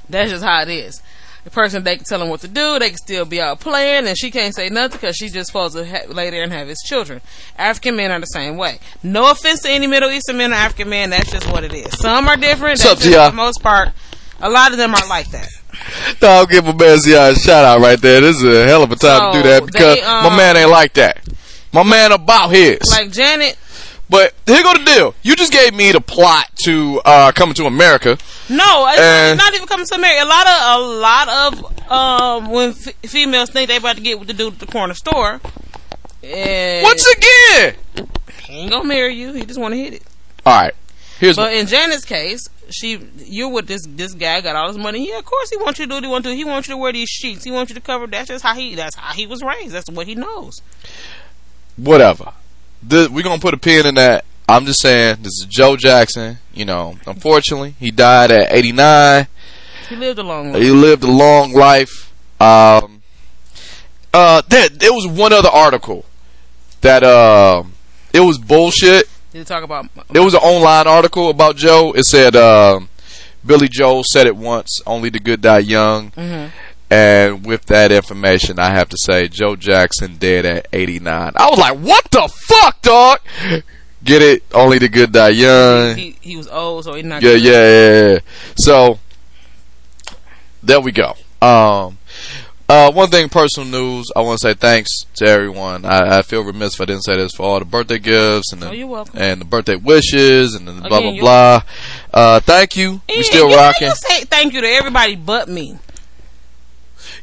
[0.09, 1.01] That's just how it is.
[1.45, 4.07] The person they can tell them what to do, they can still be out playing,
[4.07, 6.69] and she can't say nothing because she's just supposed to ha- lay there and have
[6.69, 7.21] his children.
[7.57, 8.79] African men are the same way.
[9.03, 11.99] No offense to any Middle Eastern men or African men, that's just what it is.
[11.99, 12.79] Some are different.
[12.79, 13.89] Sup, That's just for the most part,
[14.41, 15.49] a lot of them are like that.
[16.21, 18.21] No, I'll give my man a shout out right there.
[18.21, 20.57] This is a hell of a time to do that because they, um, my man
[20.57, 21.27] ain't like that.
[21.73, 22.81] My man about his.
[22.91, 23.57] Like Janet,
[24.11, 25.15] but here go the deal.
[25.23, 28.19] You just gave me the plot to uh, Coming to America.
[28.51, 30.25] No, it's not even coming to America.
[30.25, 34.19] A lot of a lot of um when f- females think they about to get
[34.19, 35.41] with the dude at the corner store.
[36.23, 37.77] And Once again.
[38.43, 39.33] he ain't gonna marry you.
[39.33, 40.03] He just want to hit it.
[40.45, 40.75] All right.
[41.19, 45.09] Here's But in Janet's case, she you're with this this guy got all his money.
[45.09, 46.35] Yeah, of course he wants you to do what he wants to.
[46.35, 47.45] He wants you to wear these sheets.
[47.45, 48.07] He wants you to cover.
[48.07, 48.75] That's just how he.
[48.75, 49.73] That's how he was raised.
[49.73, 50.61] That's what he knows.
[51.77, 52.33] whatever.
[52.83, 54.25] The, we're gonna put a pin in that.
[54.49, 56.39] I'm just saying this is Joe Jackson.
[56.55, 59.27] You know, unfortunately, he died at 89.
[59.89, 60.63] He lived a long life.
[60.63, 62.13] He lived a long life.
[62.41, 63.03] Um,
[64.13, 66.05] uh, there, there was one other article
[66.81, 67.63] that uh,
[68.13, 69.09] it was bullshit.
[69.33, 69.87] Did he talk about?
[70.09, 71.93] There was an online article about Joe.
[71.95, 72.89] It said um
[73.47, 76.11] Billy Joel said it once, only the good die young.
[76.11, 76.51] Mhm.
[76.91, 81.33] And with that information, I have to say Joe Jackson dead at 89.
[81.37, 83.21] I was like, what the fuck, dog?
[84.03, 84.43] Get it?
[84.53, 85.97] Only the good die young.
[85.97, 87.23] He he was old, so he not.
[87.23, 88.19] Yeah, yeah, yeah, yeah.
[88.57, 88.99] So
[90.63, 91.15] there we go.
[91.43, 91.99] Um,
[92.69, 94.11] uh, one thing, personal news.
[94.17, 95.85] I want to say thanks to everyone.
[95.85, 98.63] I, I feel remiss if I didn't say this for all the birthday gifts and
[98.63, 101.63] the Oh, and the birthday wishes and the blah blah blah.
[102.15, 103.01] Uh, thank you.
[103.09, 103.89] We still you rocking.
[103.89, 105.79] You say thank you to everybody but me.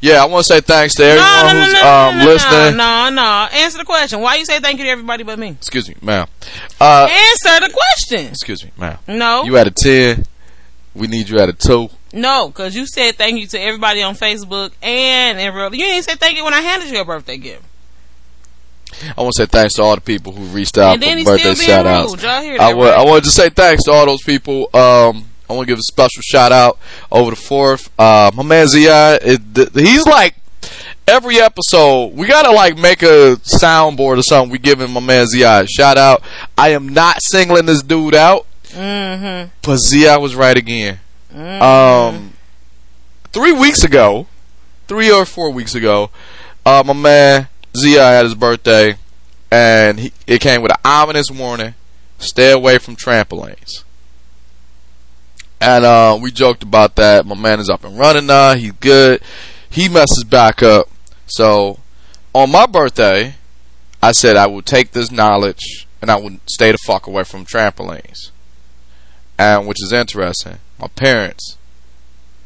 [0.01, 2.23] Yeah, I want to say thanks to everyone no, no, who's no, no, um no,
[2.25, 2.77] no, listening.
[2.77, 3.47] No, no.
[3.51, 4.19] Answer the question.
[4.21, 5.49] Why you say thank you to everybody but me?
[5.49, 6.27] Excuse me, ma'am.
[6.79, 8.27] Uh, Answer the question.
[8.27, 8.97] excuse me, ma'am.
[9.07, 10.25] No, You at a ten.
[10.93, 11.89] We need you at a two.
[12.13, 15.73] no, because you said thank you to everybody on Facebook and in real.
[15.73, 17.63] You didn't say thank you when I handed you a birthday gift.
[19.15, 21.53] I want to say thanks to all the people who reached out And for birthday
[21.55, 22.13] shout outs.
[22.13, 22.25] rude.
[22.25, 24.69] I that, would, I wanted to say thanks to all those people.
[24.73, 26.77] Um, I want to give a special shout out
[27.11, 27.89] over the fourth.
[27.99, 29.41] Uh, my man Zi, it,
[29.73, 30.35] he's like
[31.07, 32.07] every episode.
[32.13, 34.51] We gotta like make a soundboard or something.
[34.51, 36.21] We giving my man Zi a shout out.
[36.57, 39.49] I am not singling this dude out, Mm-hmm.
[39.63, 40.99] but Zi was right again.
[41.33, 42.33] Um,
[43.31, 44.27] three weeks ago,
[44.87, 46.09] three or four weeks ago,
[46.65, 48.95] uh, my man Zia had his birthday,
[49.51, 51.75] and he, it came with an ominous warning:
[52.17, 53.83] stay away from trampolines.
[55.59, 57.25] And uh, we joked about that.
[57.25, 58.55] My man is up and running now.
[58.55, 59.21] He's good.
[59.69, 60.89] He messes back up.
[61.25, 61.79] So
[62.33, 63.35] on my birthday,
[64.01, 67.45] I said I would take this knowledge and I would stay the fuck away from
[67.45, 68.31] trampolines.
[69.37, 70.57] And which is interesting.
[70.79, 71.57] My parents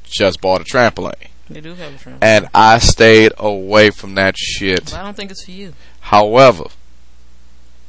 [0.03, 1.29] just bought a trampoline.
[1.49, 2.17] They do have a trampoline.
[2.21, 4.85] And I stayed away from that shit.
[4.85, 5.73] But I don't think it's for you.
[6.01, 6.65] However,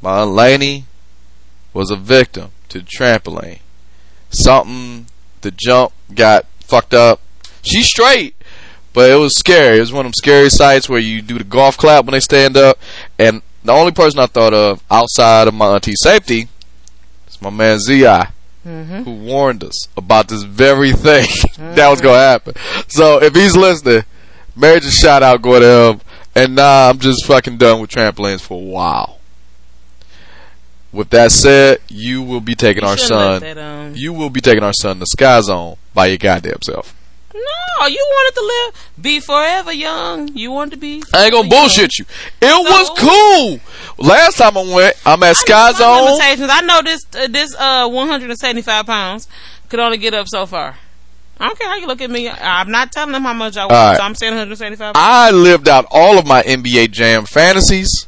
[0.00, 0.86] my Laney
[1.72, 3.60] was a victim to the trampoline.
[4.30, 5.06] Something,
[5.42, 7.20] the jump got fucked up.
[7.62, 8.34] She's straight,
[8.92, 9.76] but it was scary.
[9.78, 12.20] It was one of them scary sights where you do the golf clap when they
[12.20, 12.78] stand up.
[13.18, 16.48] And the only person I thought of outside of my auntie's safety
[17.28, 18.04] is my man Zi,
[18.64, 19.02] Mm-hmm.
[19.02, 21.26] who warned us about this very thing
[21.74, 22.54] that was gonna happen.
[22.86, 24.04] So if he's listening,
[24.54, 26.00] major shout out go to him.
[26.36, 29.18] And nah, I'm just fucking done with trampolines for a while.
[30.92, 33.40] With that said, you will be taking You our son.
[33.40, 36.94] That, um, You will be taking our son to Sky Zone by your goddamn self.
[37.34, 40.28] no, you wanted to live, be forever young.
[40.36, 41.02] You wanted to be.
[41.14, 41.48] I ain't gonna forever young.
[41.48, 42.04] bullshit you.
[42.42, 43.60] It was cool.
[44.06, 46.12] Last time I went, I'm at Sky I know Zone.
[46.12, 46.50] limitations.
[46.52, 49.28] I know this uh, this uh 175 pounds
[49.70, 50.76] could only get up so far.
[51.40, 52.28] I don't care how you look at me.
[52.28, 53.96] I'm not telling them how much I weigh, right.
[53.96, 54.92] so I'm saying 175.
[54.94, 58.06] I lived out all of my NBA Jam fantasies.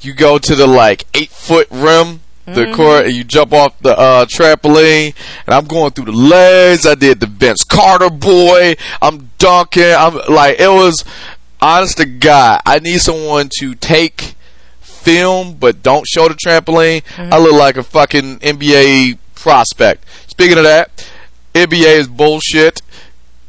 [0.00, 2.74] You go to the like eight foot rim, the Mm-hmm.
[2.74, 5.14] court, and you jump off the uh, trampoline.
[5.46, 6.86] And I'm going through the legs.
[6.86, 8.74] I did the Vince Carter boy.
[9.02, 9.82] I'm dunking.
[9.96, 11.04] I'm like it was.
[11.60, 14.36] Honest to God, I need someone to take
[14.80, 17.02] film but don't show the trampoline.
[17.02, 17.32] Mm-hmm.
[17.34, 20.04] I look like a fucking NBA prospect.
[20.28, 21.10] Speaking of that,
[21.54, 22.80] NBA is bullshit.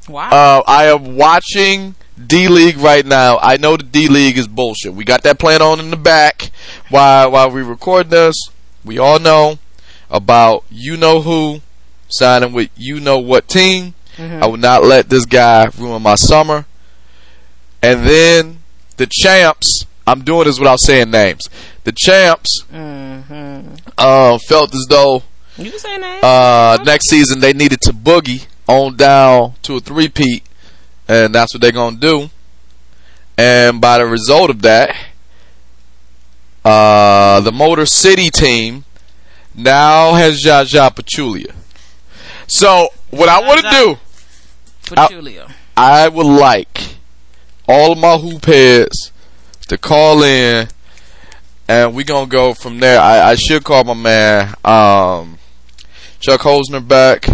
[0.07, 0.29] wow.
[0.31, 1.93] Uh, I am watching
[2.27, 3.38] D League right now.
[3.41, 4.93] I know the D League is bullshit.
[4.93, 6.51] We got that plan on in the back
[6.89, 8.36] while while we record this.
[8.84, 9.60] We all know
[10.10, 11.62] about you know who
[12.10, 13.93] signing with you know what team.
[14.17, 16.65] I will not let this guy ruin my summer.
[17.82, 18.60] And then
[18.97, 19.86] the champs.
[20.05, 21.47] I'm doing this without saying names.
[21.86, 23.75] The champs mm-hmm.
[23.97, 25.23] uh, felt as though
[25.58, 26.23] You can say that.
[26.23, 30.43] uh, next season they needed to boogie on down to a three-peat,
[31.10, 32.30] and that's what they're gonna do.
[33.38, 34.95] And by the result of that,
[36.63, 38.86] uh, the Motor City team
[39.56, 41.54] now has Jaja Pachulia.
[42.48, 43.98] So what I want to do,
[44.95, 45.52] Pachulia.
[45.76, 46.95] I would like
[47.67, 49.12] all of my hoop heads
[49.67, 50.67] to call in,
[51.67, 53.00] and we're gonna go from there.
[53.00, 55.39] I, I should call my man um,
[56.19, 57.28] Chuck Hosner back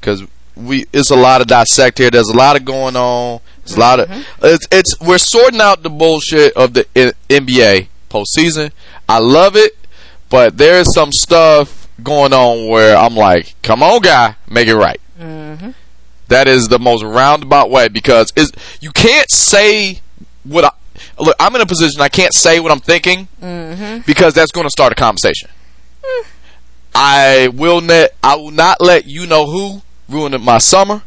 [0.00, 0.24] because
[0.56, 2.10] we it's a lot of dissect here.
[2.10, 3.40] There's a lot of going on.
[3.62, 4.10] It's a lot of
[4.42, 8.70] it's it's we're sorting out the bullshit of the I- NBA postseason.
[9.08, 9.76] I love it,
[10.30, 15.00] but there's some stuff going on where I'm like, come on, guy, make it right.
[15.20, 15.70] Mm-hmm.
[16.28, 20.00] That is the most roundabout way because is you can't say
[20.44, 20.70] what I
[21.22, 21.36] look.
[21.40, 24.02] I'm in a position I can't say what I'm thinking Mm-hmm.
[24.06, 25.48] because that's going to start a conversation.
[26.94, 28.10] I will not.
[28.22, 31.02] I will not let you know who ruin my summer.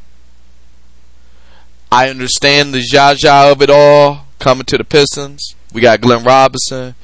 [1.92, 5.56] I understand the jaja of it all coming to the Pistons.
[5.74, 6.96] We got Glenn Robinson.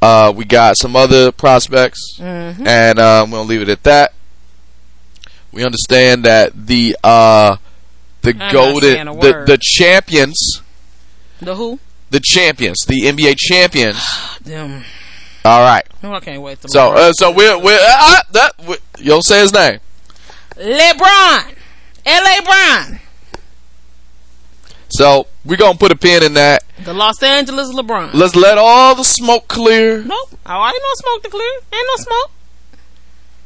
[0.00, 2.66] Uh, we got some other prospects, Mm-hmm.
[2.66, 4.12] and um, we'll leave it at that.
[5.50, 7.56] We understand that the uh,
[8.22, 10.62] the not golden the, the champions
[11.40, 11.80] The who?
[12.10, 13.98] the champions the NBA champions.
[14.42, 14.84] Them.
[15.44, 15.86] All right.
[16.02, 16.58] No, I can't wait.
[16.68, 19.80] So, uh, so we're we're uh, uh, that we, you'll say his name.
[20.58, 21.54] LeBron,
[22.06, 22.42] L.A.
[22.42, 23.00] Brown,
[24.88, 26.64] So we're gonna put a pin in that.
[26.84, 28.12] the Los Angeles LeBron.
[28.14, 30.02] Let's let all the smoke clear.
[30.02, 30.30] nope.
[30.46, 31.52] Oh, ain't no smoke to clear.
[31.72, 32.30] Ain't no smoke.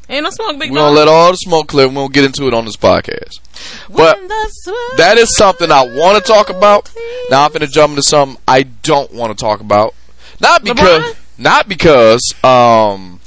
[0.09, 1.89] Ain't no smoke, big We're gonna let all the smoke clear.
[1.89, 3.41] We won't get into it on this podcast.
[3.89, 6.91] But When the smoke that is something I want to talk about.
[7.31, 9.95] Now I'm gonna jump into something I don't want to talk about.
[10.41, 11.17] Not because, LeBron?
[11.39, 12.35] not because.
[12.43, 13.21] Um,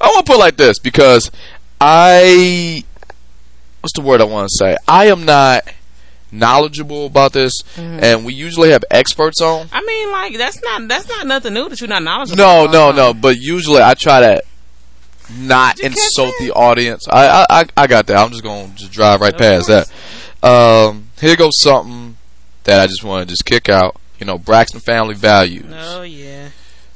[0.00, 1.30] I want to put it like this because
[1.84, 2.84] I.
[3.80, 4.76] What's the word I want to say?
[4.86, 5.64] I am not
[6.30, 8.02] knowledgeable about this, Mm-hmm.
[8.04, 9.68] and we usually have experts on.
[9.72, 12.36] I mean, like that's not that's not nothing new that you're not knowledgeable.
[12.38, 12.72] No, about.
[12.72, 13.14] no, no.
[13.14, 14.42] But usually I try to
[15.36, 17.06] not Did you catch insult the audience.
[17.08, 18.16] I, I, I, I got that.
[18.16, 19.90] I'm just gonna just drive right Of past course.
[20.40, 20.48] that.
[20.48, 22.16] Um, here goes something
[22.64, 23.96] that I just want to just kick out.
[24.20, 25.66] You know, Braxton family values.
[25.76, 26.50] Oh yeah.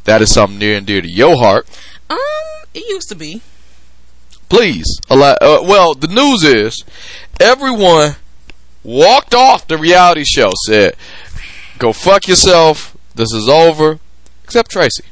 [0.04, 1.66] That is something near and dear to your heart.
[2.08, 2.18] Um,
[2.72, 3.42] it used to be.
[4.48, 6.84] Please, uh, well, the news is
[7.40, 8.16] everyone
[8.84, 10.52] walked off the reality show.
[10.66, 10.94] Said,
[11.78, 12.96] "Go fuck yourself.
[13.14, 13.98] This is over."
[14.44, 15.02] Except Traci.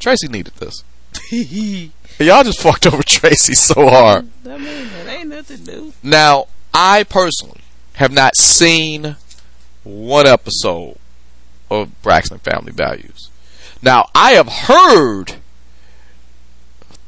[0.00, 0.82] Traci needed this.
[2.18, 4.28] Y'all just fucked over Traci so hard.
[4.46, 5.92] I mean, that ain't nothing new.
[6.02, 7.60] Now, I personally
[7.94, 9.16] have not seen
[9.84, 10.96] one episode
[11.70, 13.30] of Braxton Family Values.
[13.82, 15.36] Now, I have heard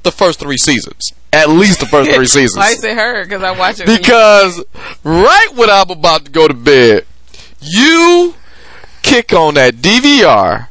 [0.03, 1.13] the first three seasons.
[1.33, 2.59] At least the first three seasons.
[2.65, 3.87] I say her because I watch it.
[3.87, 4.63] Because
[5.05, 7.07] right when I'm about to go to bed,
[7.61, 8.35] you
[9.03, 10.69] kick on that DVR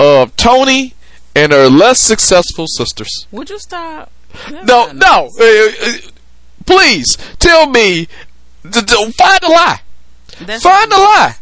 [0.00, 0.94] of Toni
[1.34, 3.26] and her less successful sisters.
[3.30, 4.10] Would you stop?
[4.50, 4.92] No, no.
[4.92, 5.40] nice.
[5.40, 6.10] uh, uh,
[6.66, 8.06] please tell me.
[8.62, 9.80] find the lie.
[10.40, 11.36] That's Find the lie.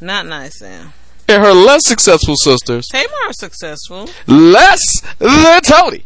[0.00, 0.92] not nice, Sam.
[1.28, 4.08] And her less successful sisters, Tamar is successful.
[4.28, 4.80] less
[5.18, 6.04] than Toni.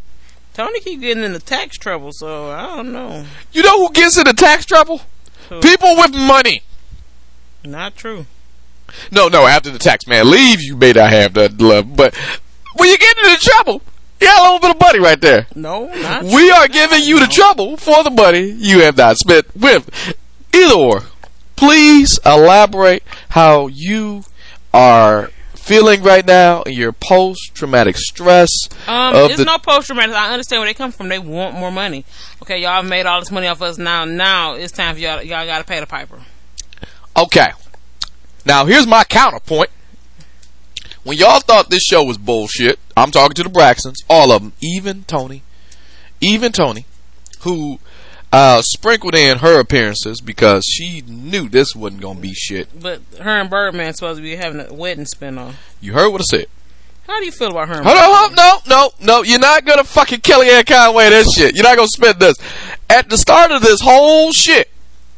[0.60, 3.24] Toni keep getting into tax trouble, so I don't know.
[3.50, 5.00] You know who gets into tax trouble?
[5.48, 5.58] Who?
[5.60, 6.64] People with money.
[7.64, 8.26] Not true.
[9.10, 9.46] No, no.
[9.46, 12.14] After the tax man leaves, you may not have that love, but
[12.76, 13.80] when you get into trouble,
[14.20, 15.46] you got a little bit of money right there.
[15.54, 16.34] No, not true.
[16.34, 20.14] We are giving you the trouble for the money you have not spent with.
[20.52, 21.04] Either or.
[21.56, 24.24] Please elaborate how you
[24.74, 25.30] are
[25.70, 28.48] feeling right now in your post traumatic stress
[28.88, 30.16] Um, it's the no post traumatic.
[30.16, 31.08] I understand where they come from.
[31.08, 32.04] They want more money.
[32.42, 33.78] Okay, y'all made all this money off us.
[33.78, 35.22] Now, now it's time for y'all.
[35.22, 36.18] Y'all got to pay the piper.
[37.16, 37.46] Okay.
[38.44, 39.70] Now here's my counterpoint.
[41.04, 44.52] When y'all thought this show was bullshit, I'm talking to the Braxtons, all of them,
[44.60, 45.44] even Toni,
[46.20, 46.84] even Toni,
[47.42, 47.78] who
[48.32, 52.68] uh, sprinkled in her appearances because she knew this wasn't gonna be shit.
[52.80, 55.54] But her and Birdman supposed to be having a wedding spinoff.
[55.80, 56.46] You heard what I said.
[57.06, 57.74] How do you feel about her?
[57.74, 59.22] And Hold on, no, no, no.
[59.22, 61.54] You're not gonna fucking Kellyanne Conway this shit.
[61.56, 62.36] You're not gonna spend this.
[62.88, 64.70] At the start of this whole shit,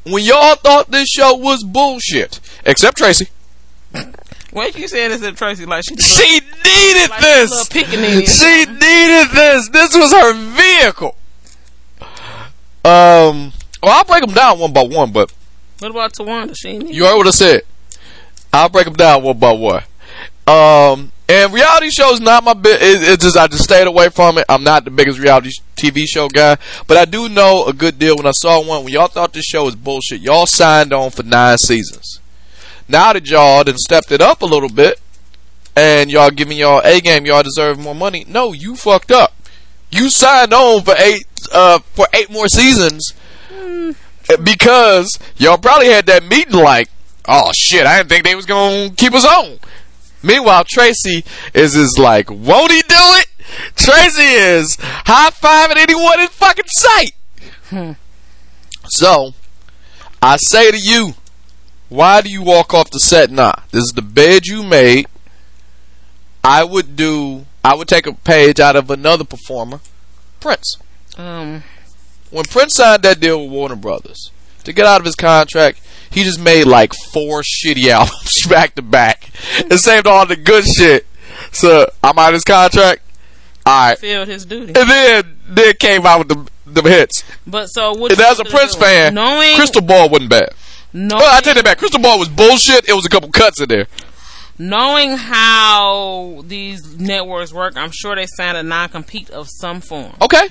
[0.05, 3.29] when y'all thought this show was bullshit, except Traci,
[4.53, 7.51] What you saying is that Traci like she she needed like this.
[7.51, 8.29] a little pickaninny.
[8.29, 9.69] She needed this.
[9.71, 11.17] This was her vehicle.
[12.85, 13.53] Um.
[13.83, 15.33] Well, I'll break them down one by one, but
[15.81, 16.55] What about Towanda?
[16.57, 17.63] She ain't you heard what I said.
[18.53, 19.83] I'll break them down one by one.
[20.47, 21.13] Um.
[21.29, 22.83] And reality shows not my bit.
[22.83, 24.45] It, it's just I just stayed away from it.
[24.51, 28.17] I'm not the biggest reality TV show guy, but I do know a good deal.
[28.17, 31.23] When I saw one, when y'all thought this show was bullshit, y'all signed on for
[31.23, 32.21] nine seasons.
[32.87, 35.01] Now that y'all done stepped it up a little bit,
[35.75, 38.27] and y'all giving y'all a game, y'all deserve more money.
[38.29, 39.33] No, you fucked up.
[39.93, 43.13] You signed on for eight uh for eight more seasons
[44.43, 46.89] because y'all probably had that meeting like,
[47.29, 49.59] oh shit, I didn't think they was gonna keep us on.
[50.23, 51.25] Meanwhile, Traci
[51.55, 53.27] is is like, won't he do it?
[53.77, 57.13] Traci is high fiving anyone in fucking sight.
[58.85, 59.35] So,
[60.21, 61.15] I say to you,
[61.89, 63.31] why do you walk off the set?
[63.31, 65.07] Nah, this is the bed you made.
[66.43, 67.47] I would do.
[67.65, 69.81] I would take a page out of another performer,
[70.41, 70.77] Prince.
[71.17, 71.63] Um,
[72.31, 74.31] When Prince signed that deal with Warner Brothers
[74.65, 78.83] to get out of his contract, he just made like four shitty albums back to
[78.83, 81.07] back and saved all the good shit.
[81.53, 83.03] So I'm out of his contract.
[83.65, 84.73] All right, filled his duty.
[84.75, 86.51] and then then came out with the
[86.81, 87.23] the hits.
[87.47, 88.11] But so what?
[88.13, 90.51] And as a Prince fan, knowing Crystal Ball wasn't bad.
[90.93, 91.79] knowing, Well, I take that back.
[91.79, 92.89] Crystal Ball was bullshit.
[92.89, 93.87] It was a couple cuts in there.
[94.69, 100.15] Knowing how these networks work, I'm sure they signed a non-compete of some form.
[100.23, 100.49] Okay,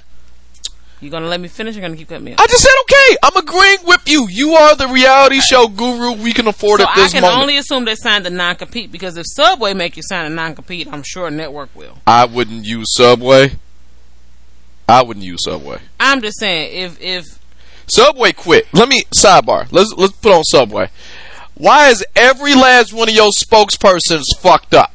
[0.99, 1.75] You gonna let me finish?
[1.75, 2.39] You're gonna keep cutting me off.
[2.39, 3.17] I just said okay.
[3.23, 4.27] I'm agreeing with you.
[4.29, 7.41] You are the reality show guru we can afford So at I can moment.
[7.41, 11.01] only assume they signed a non-compete because if Subway make you sign a non-compete, I'm
[11.03, 11.97] sure a network will.
[12.05, 13.53] I wouldn't use Subway.
[14.87, 15.79] I wouldn't use Subway.
[15.99, 17.25] I'm just saying if if
[17.87, 18.67] Subway quit.
[18.73, 19.71] Let me sidebar.
[19.71, 20.89] Let's let's put on Subway.
[21.61, 24.91] Why is every last one of your spokespersons fucked up?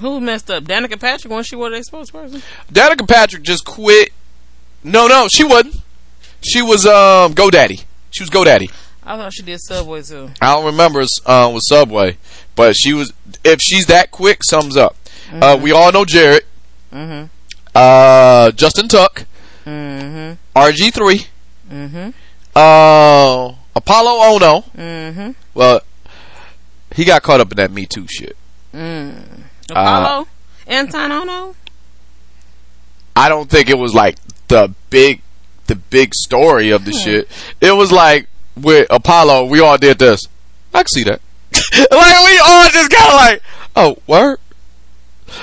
[0.00, 2.42] who messed up, Danica Patrick when she was their spokesperson.
[2.72, 4.12] Danica Patrick just quit.
[4.82, 5.76] No, no, she wasn't.
[6.40, 7.84] She was um GoDaddy.
[8.10, 8.68] She was GoDaddy.
[9.04, 10.30] I thought she did Subway too.
[10.40, 12.18] I don't remember uh, with Subway,
[12.56, 13.12] but she was.
[13.44, 14.96] If she's that quick, sums up.
[15.32, 16.42] Uh, we all know Jared.
[16.92, 17.26] Mm-hmm.
[17.76, 19.24] Uh, Justin Tuck.
[19.64, 20.58] Mm-hmm.
[20.58, 21.26] RG3.
[21.70, 22.10] Mm-hmm.
[22.56, 24.64] Uh, Apolo Ohno.
[24.72, 25.30] Mm-hmm.
[25.54, 25.80] Well,
[26.94, 28.36] he got caught up in that Me Too shit.
[28.74, 29.42] Mm.
[29.70, 30.26] Uh, Apolo,
[30.66, 31.54] Anton Ohno.
[33.14, 34.16] I don't think it was like
[34.48, 35.22] the big,
[35.66, 37.28] the big story of the shit.
[37.60, 40.20] It was like with Apolo, we all did this.
[40.74, 41.20] I can see that.
[41.90, 43.42] like we all just kind of like,
[43.76, 44.38] oh, word.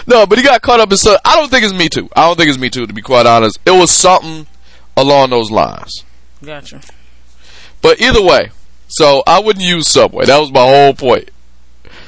[0.07, 1.17] No, but he got caught up in so.
[1.25, 2.09] I don't think it's Me Too.
[2.15, 2.85] I don't think it's Me Too.
[2.85, 4.47] To be quite honest, it was something
[4.95, 6.03] along those lines.
[6.43, 6.81] Gotcha.
[7.81, 8.51] But either way,
[8.87, 10.25] So I wouldn't use Subway.
[10.25, 11.29] That was my whole point.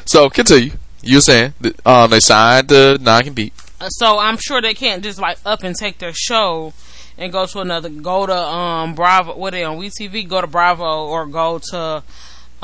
[0.06, 0.74] So continue.
[1.02, 1.54] You were saying
[1.86, 3.54] um they signed the non compete.
[3.80, 6.74] Uh, so I'm sure they can't just like up and take their show
[7.18, 11.08] and go to another go to um Bravo what they on WeTV go to Bravo
[11.08, 12.04] or go to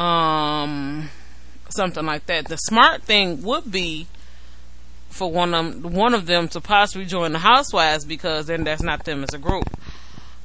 [0.01, 1.09] um
[1.69, 2.47] something like that.
[2.47, 4.07] The smart thing would be
[5.09, 8.83] for one of them, one of them to possibly join the Housewives because then that's
[8.83, 9.67] not them as a group.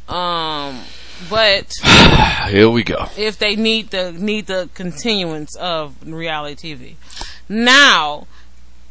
[0.09, 0.81] Um,
[1.29, 1.73] but
[2.49, 3.09] Here we go.
[3.17, 6.95] if they need the need the continuance of reality TV.
[7.49, 8.27] Now,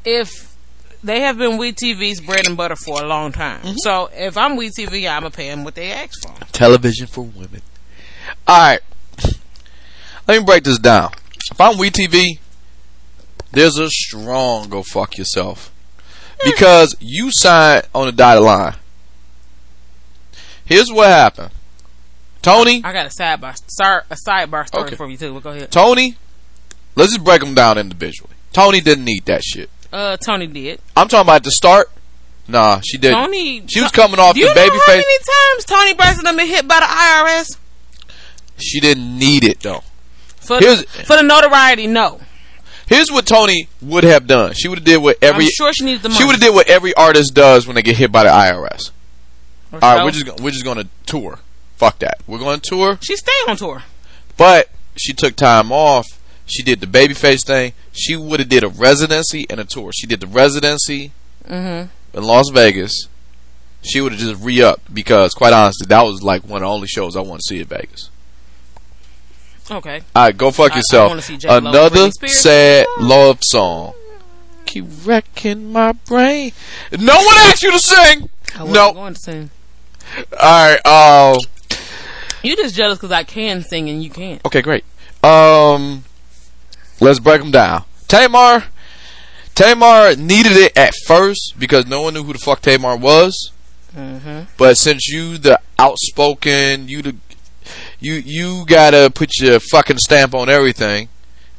[0.05, 0.55] if
[1.03, 3.77] they have been We TV's bread and butter for a long time, mm-hmm.
[3.77, 6.45] so if I'm We TV, I'm gonna pay them what they ask for.
[6.51, 7.61] Television for women.
[8.47, 8.81] Alright.
[10.27, 11.11] Let me break this down.
[11.51, 12.39] If I'm WeTV,
[13.51, 15.73] there's a strong go fuck yourself.
[16.39, 16.51] Hmm.
[16.51, 18.75] Because you signed on the dotted line.
[20.65, 21.51] Here's what happened.
[22.41, 23.55] Toni, I got a sidebar,
[24.09, 24.95] a sidebar story Okay.
[24.95, 25.33] for you too.
[25.33, 25.71] But go ahead.
[25.71, 26.17] Toni,
[26.95, 28.33] let's just break them down individually.
[28.53, 29.69] Toni didn't need that shit.
[29.93, 30.79] Uh, Toni did.
[30.95, 31.91] I'm talking about the start.
[32.47, 33.17] Nah, she didn't.
[33.17, 35.05] Toni, She was coming off Do you the know baby how face.
[35.05, 37.57] many times Toni Braxton have been hit by the IRS
[38.57, 39.83] She didn't need it though.
[40.37, 41.87] for Here's- for the notoriety?
[41.87, 42.19] No,
[42.87, 44.53] Here's what Toni would have done.
[44.53, 46.17] She would have did what every I'm sure she needs the money.
[46.19, 48.91] she would have did what every artist does when they get hit by the IRS.
[49.71, 50.03] Or All right, so.
[50.05, 51.39] we're just we're just going to tour.
[51.81, 52.19] Fuck that.
[52.27, 53.81] We're going to tour, she stayed on tour.
[54.37, 56.05] but she took time off.
[56.45, 57.73] She did the babyface thing.
[57.91, 59.91] She would have did a residency and a tour.
[59.91, 61.11] She did the residency
[61.49, 62.17] Mm-hmm.
[62.17, 63.07] in Las Vegas.
[63.81, 66.87] She would have just re-upped because, quite honestly, that was like one of the only
[66.87, 68.11] shows I want to see in Vegas.
[69.71, 70.01] Okay.
[70.15, 71.23] All right, go fuck I- I yourself.
[71.23, 73.93] see Another sad love song.
[74.67, 76.51] Keep wrecking my brain.
[76.91, 78.29] No one asked you to sing.
[78.55, 78.93] I wasn't No.
[78.93, 79.49] going to sing.
[80.39, 80.79] All right.
[80.85, 81.35] Uh,
[82.43, 84.43] You just jealous because I can sing and you can't.
[84.45, 84.83] okay, great.
[85.23, 86.03] Um,
[86.99, 87.83] let's break them down.
[88.07, 88.65] Tamar,
[89.55, 93.51] Tamar needed it at first because no one knew who the fuck Tamar was.
[93.95, 94.51] Mm-hmm.
[94.57, 97.15] But since you the outspoken, you the
[97.99, 101.09] you you gotta put your fucking stamp on everything,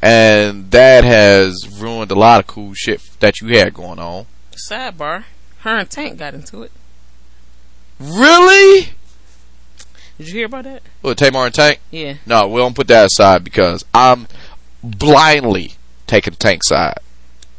[0.01, 4.27] and that has ruined a lot of cool shit that you had going on.
[4.69, 5.25] Sidebar.
[5.59, 6.73] Her and Tank got into it.
[8.01, 8.89] Really?
[10.23, 10.83] Did you hear about that?
[11.01, 11.81] What Tamar and Tank?
[11.91, 12.15] Yeah.
[12.27, 14.29] No, we don't put that aside because I'm
[14.81, 15.75] blindly
[16.07, 16.99] taking Tank's side.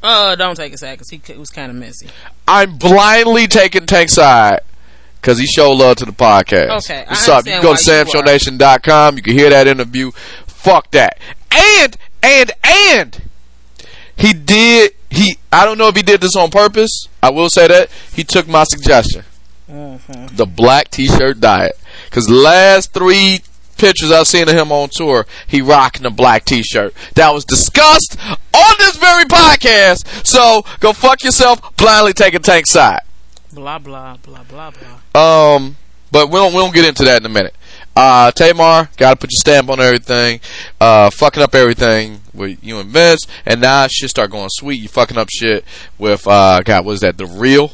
[0.01, 2.07] Uh, don't take it side because he was kind of messy.
[2.47, 4.61] I'm blindly taking Tank's side
[5.19, 6.85] because he showed love to the podcast.
[6.85, 7.45] Okay, I What's up?
[7.45, 9.17] You go to samshownation.com.
[9.17, 10.11] You can hear that interview.
[10.47, 11.19] Fuck that.
[11.51, 13.21] And, and, and,
[14.15, 17.09] he did, he, I don't know if he did this on purpose.
[17.21, 17.89] I will say that.
[18.13, 19.25] He took my suggestion.
[19.69, 20.37] Mm-hmm.
[20.37, 21.77] The black t-shirt diet.
[22.13, 23.39] Because last three
[23.75, 26.93] pictures I've seen of him on tour, he rocking a black t-shirt.
[27.15, 28.19] That was discussed
[28.53, 30.23] on this very podcast.
[30.23, 32.99] So go fuck yourself, blindly taking tank side.
[33.51, 35.55] Blah blah blah blah blah.
[35.55, 35.75] Um,
[36.11, 37.55] but we don't we don't get into that in a minute.
[37.95, 40.39] Uh, Tamar, gotta put your stamp on everything.
[40.79, 44.79] Uh, fucking up everything with you and Vince, and now shit start going sweet.
[44.79, 45.65] You fucking up shit
[45.97, 47.17] with uh, God, what is that?
[47.17, 47.73] The real.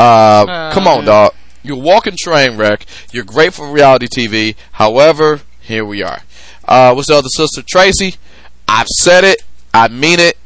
[0.00, 1.32] Uh, come on, dog.
[1.62, 2.86] You're walking train wreck.
[3.12, 4.56] You're great for reality TV.
[4.72, 6.22] However, here we are.
[6.66, 8.16] Uh, what's the other sister, Traci?
[8.68, 9.42] I've said it.
[9.72, 10.36] I mean it.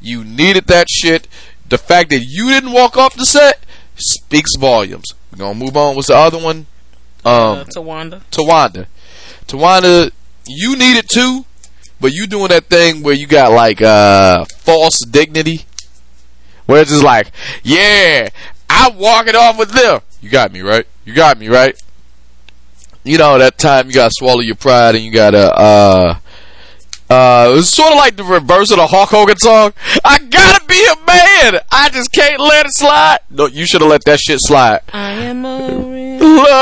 [0.00, 1.28] You needed that shit.
[1.68, 3.64] The fact that you didn't walk off the set
[3.96, 5.06] speaks volumes.
[5.32, 5.96] We're gonna move on.
[5.96, 6.66] What's the other one?
[7.24, 8.22] Um, uh, Towanda.
[8.30, 8.86] Towanda.
[9.46, 10.10] Towanda,
[10.46, 11.44] you need it too,
[12.00, 15.64] but you doing that thing where you got like uh false dignity,
[16.66, 17.30] where it's just like,
[17.62, 18.28] yeah,
[18.68, 20.00] I'm walking off with them.
[20.24, 20.86] You got me right.
[21.04, 21.78] You got me right.
[23.04, 26.18] You know that time you gotta swallow your pride and you gotta uh.
[27.10, 29.74] Uh, it's sort of like the reverse of the Hulk Hogan song.
[30.02, 31.60] I gotta be a man.
[31.70, 33.18] I just can't let it slide.
[33.28, 34.80] No, you should have let that shit slide.
[34.94, 36.04] I am a real.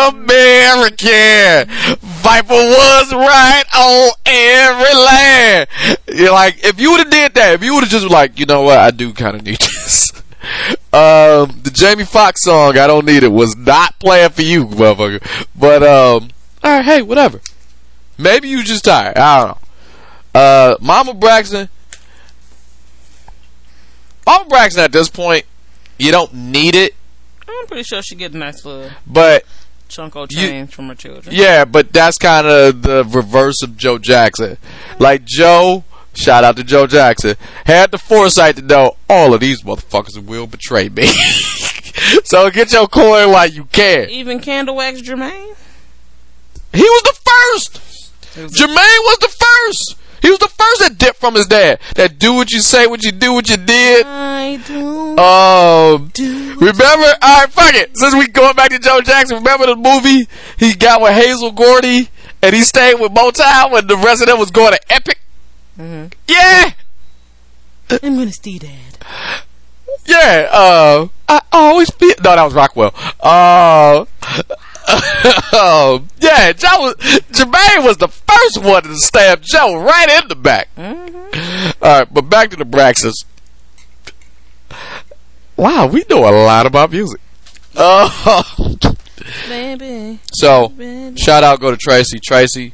[0.08, 1.68] American.
[2.00, 5.68] Viper was right on every land.
[6.08, 8.46] You're like, if you would have did that, if you would have just like, you
[8.46, 10.10] know what, I do kind of need this.
[10.93, 15.47] um, the Jamie Foxx song, I don't need it, was not playing for you, motherfucker.
[15.59, 16.30] But um,
[16.62, 17.40] all right, hey, whatever.
[18.18, 19.16] Maybe you just tired.
[19.16, 20.40] I don't know.
[20.40, 21.68] Uh, Mama Braxton.
[24.26, 25.45] Mama Braxton at this point,
[25.99, 26.95] you don't need it,
[27.49, 29.45] I'm pretty sure she get a nice little but
[29.88, 31.34] chunk of You- change from her children.
[31.34, 34.59] Yeah, but that's kind of the reverse of Joe Jackson.
[34.99, 35.84] Like Joe,
[36.14, 40.46] shout out to Joe Jackson, had the foresight to know all of these motherfuckers will
[40.46, 41.06] betray me.
[42.24, 44.10] so get your coin while you can.
[44.10, 45.56] Even Candlewax Jermaine.
[46.72, 47.80] He was the first.
[48.34, 49.98] Jermaine was the first.
[50.22, 51.80] He was the first that dipped from his dad.
[51.96, 54.06] That do what you say, what you do, what you did.
[54.06, 55.18] I do.
[55.18, 56.12] Um,
[56.60, 57.06] remember?
[57.20, 57.96] All right, fuck it.
[57.98, 62.08] Since we going back to Joe Jackson, remember the movie he got with Hazel Gordy
[62.40, 65.18] and he stayed with Motown when the rest of them was going to Epic?
[65.78, 66.72] Yeah,
[68.02, 68.98] I'm gonna stay dad.
[70.06, 70.48] yeah.
[70.50, 72.14] Uh, I always feel.
[72.22, 72.92] No, that was Rockwell.
[73.20, 74.04] Uh,
[75.56, 76.94] um, yeah, Joe was,
[77.30, 80.68] Jermaine was the first one to stab Joe right in the back.
[80.76, 80.94] All
[81.82, 83.24] right, but back to the Braxtons.
[85.56, 87.20] Wow, we know a lot about music.
[87.76, 88.42] Uh,
[89.48, 90.18] Baby.
[90.32, 91.16] so, baby.
[91.16, 92.18] shout out go to Traci.
[92.20, 92.72] Traci,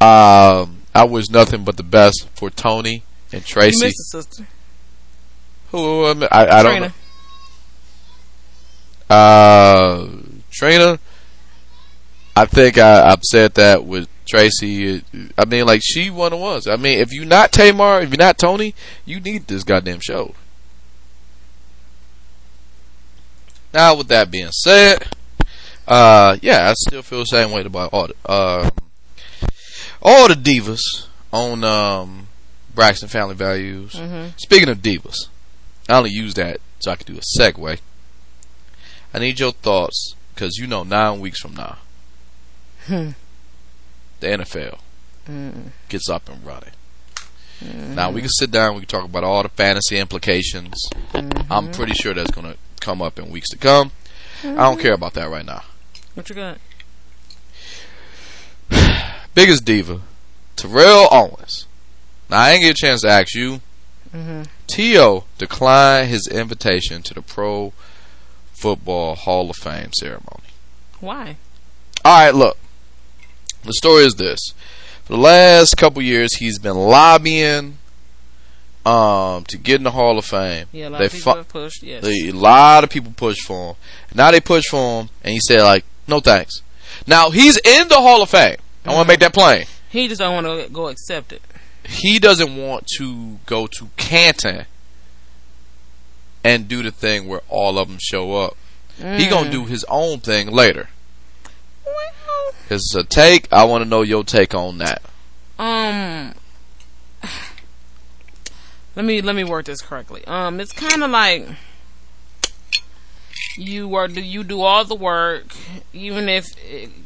[0.00, 3.72] um, I wish nothing but the best for Toni and Traci.
[3.72, 4.46] You missed a sister.
[5.72, 6.92] Who um, I, I don't know.
[9.10, 10.08] Uh,
[10.52, 10.98] Trina,
[12.36, 15.02] I think I, I've said that with Traci.
[15.36, 16.68] I mean, like she one of ones.
[16.68, 18.74] I mean, if you're not Tamar, if you're not Toni,
[19.04, 20.34] you need this goddamn show.
[23.72, 25.08] Now, with that being said,
[25.88, 28.70] uh, yeah, I still feel the same way about all the uh,
[30.04, 32.28] all the divas on um,
[32.74, 33.94] Braxton Family Values.
[33.94, 34.36] Mm-hmm.
[34.36, 35.28] Speaking of divas,
[35.88, 37.80] I only use that so I could do a segue.
[39.12, 41.78] I need your thoughts because you know nine weeks from now,
[42.86, 43.10] hmm.
[44.20, 44.78] the NFL
[45.28, 45.70] mm.
[45.88, 46.72] gets up and running.
[47.60, 47.94] Mm-hmm.
[47.94, 48.74] Now we can sit down.
[48.74, 50.88] We can talk about all the fantasy implications.
[51.14, 51.72] I'm mm-hmm.
[51.72, 53.92] pretty sure that's going to come up in weeks to come.
[54.42, 55.62] I don't care about that right now.
[56.14, 56.58] What you got?
[59.34, 60.00] Biggest diva,
[60.56, 61.66] Terrell Owens.
[62.30, 63.60] Now I ain't get a chance to ask you.
[64.68, 65.24] T.O.
[65.38, 67.72] declined his invitation to the Pro
[68.52, 70.44] Football Hall of Fame ceremony.
[71.00, 71.36] Why?
[72.04, 72.56] All right, look.
[73.64, 74.38] The story is this:
[75.04, 77.78] for the last couple years, he's been lobbying
[78.86, 80.66] um, to get in the Hall of Fame.
[80.70, 81.82] Yeah, a lot They of people fu- have pushed.
[81.82, 82.04] Yes.
[82.04, 83.76] a lot of people pushed for him.
[84.14, 86.62] Now they push for him, and he said like, "No thanks."
[87.06, 88.56] Now he's in the Hall of Fame.
[88.84, 89.64] I want to make that plain.
[89.90, 91.42] he just don't want to go accept it.
[91.86, 94.66] He doesn't want to go to Canton
[96.42, 98.56] and do the thing where all of them show up.
[98.96, 100.88] He gonna do his own thing later.
[101.84, 103.52] Well, It's a take.
[103.52, 105.02] I want to know your take on that.
[105.58, 106.34] um,
[108.96, 110.24] let me let me work this correctly.
[110.26, 111.46] Um, it's kind of like
[113.56, 115.46] you work, do you do all the work,
[115.92, 116.46] even if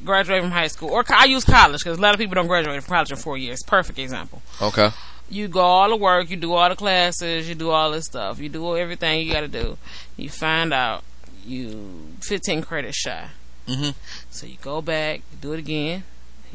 [0.04, 2.82] graduate from high school, or I use college because a lot of people don't graduate
[2.82, 3.62] from college in four years.
[3.66, 4.42] Perfect example.
[4.60, 4.90] Okay.
[5.30, 8.38] you go all the work, you do all the classes, you do all this stuff,
[8.38, 9.76] you do everything you got to do.
[10.16, 11.04] You find out
[11.44, 13.28] you 15 credits shy.
[13.66, 13.94] Mhm.
[14.30, 16.04] So you go back, you do it again.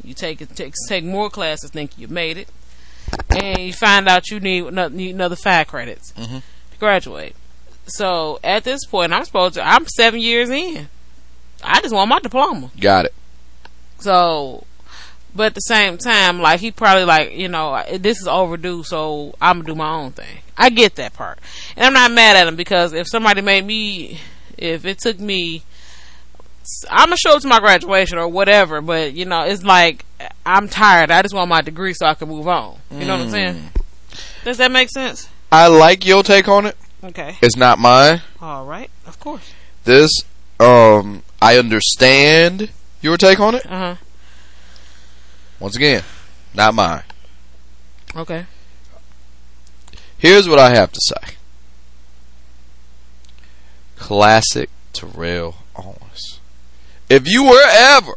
[0.03, 2.47] You take it, take take more classes, think you made it,
[3.29, 6.41] and you find out you need another, need another five credits Mhm.
[6.71, 7.35] to graduate.
[7.85, 9.67] So at this point, I'm supposed to.
[9.67, 10.87] I'm seven years in.
[11.63, 12.71] I just want my diploma.
[12.79, 13.13] Got it.
[13.99, 14.65] So,
[15.35, 19.35] but at the same time, like he probably like you know this is overdue, so
[19.41, 20.39] I'm gonna do my own thing.
[20.57, 21.39] I get that part,
[21.75, 24.19] and I'm not mad at him because if somebody made me,
[24.57, 25.63] if it took me,
[26.89, 28.81] I'm gonna show up to my graduation or whatever.
[28.81, 30.05] But you know, it's like
[30.45, 31.11] I'm tired.
[31.11, 32.77] I just want my degree so I can move on.
[32.91, 33.55] You know what I'm saying?
[33.55, 33.81] Mm.
[34.43, 35.29] Does that make sense?
[35.51, 36.77] I like your take on it.
[37.03, 37.37] Okay.
[37.41, 38.21] It's not mine.
[38.41, 38.89] All right.
[39.05, 39.51] Of course.
[39.83, 40.09] This,
[40.59, 42.69] um, I understand
[43.01, 43.65] your take on it.
[43.65, 43.95] Uh huh.
[45.59, 46.03] Once again,
[46.53, 47.03] not mine.
[48.15, 48.45] Okay.
[50.17, 51.33] Here's what I have to say.
[53.97, 56.39] Classic Terrell Owens.
[57.09, 58.15] If you were ever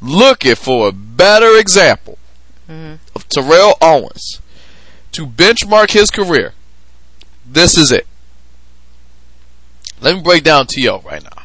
[0.00, 2.18] looking for a better example
[2.68, 2.98] Mhm.
[3.14, 4.40] of Terrell Owens
[5.12, 6.52] to benchmark his career,
[7.44, 8.06] this is it.
[10.00, 11.00] Let me break down T.O.
[11.00, 11.42] right now.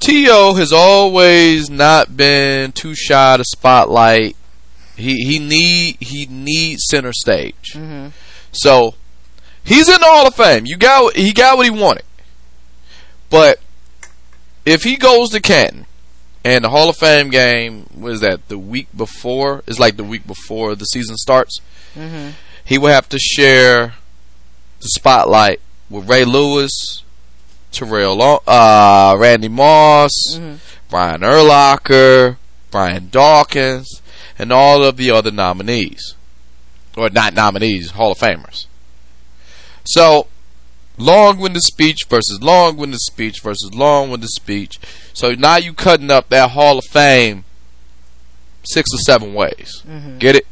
[0.00, 0.54] T.O.
[0.54, 4.36] has always not been too shy to spotlight.
[4.96, 7.72] He he need he needs center stage.
[7.74, 8.12] Mhm.
[8.52, 8.94] So
[9.62, 10.66] he's in the Hall of Fame.
[10.66, 12.02] You got he got what he wanted.
[13.30, 13.60] But
[14.64, 15.86] if he goes to Canton
[16.44, 20.26] and the Hall of Fame game was that the week before is like the week
[20.26, 21.60] before the season starts,
[21.96, 22.32] Mhm.
[22.64, 23.94] he will have to share
[24.80, 25.60] the spotlight
[25.90, 27.02] with Ray Lewis,
[27.72, 30.58] Terrell, uh, Randy Moss, Mhm.
[30.90, 32.36] Brian Urlacher,
[32.70, 34.00] Brian Dawkins,
[34.38, 36.14] and all of the other nominees.
[36.96, 38.66] Or not nominees, Hall of Famers.
[39.84, 40.26] So,
[40.96, 44.78] long winded speech versus long winded speech versus long winded speech.
[45.12, 47.44] So now you cutting up that Hall of Fame
[48.64, 49.82] six or seven ways.
[50.18, 50.46] Get it?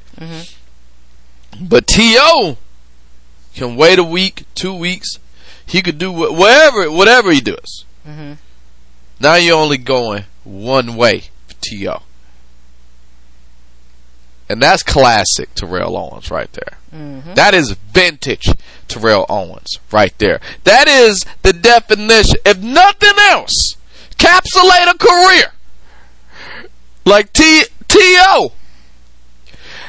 [1.60, 2.58] But T.O.
[3.54, 5.18] can wait a week, two weeks.
[5.66, 7.84] He could do wh- whatever, whatever he does.
[8.06, 8.34] Mm-hmm.
[9.20, 12.02] Now you're only going one way for T.O.
[14.48, 16.78] And that's classic Terrell Owens right there.
[16.94, 17.34] Mm-hmm.
[17.34, 18.48] That is vintage
[18.86, 20.40] Terrell Owens right there.
[20.64, 22.36] That is the definition.
[22.44, 23.76] If nothing else,
[24.18, 25.52] capsulate a career
[27.04, 28.52] like T T.O.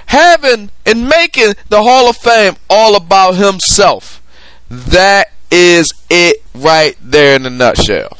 [0.07, 4.23] having and making the Hall of Fame all about himself.
[4.69, 8.17] That is it right there in a nutshell.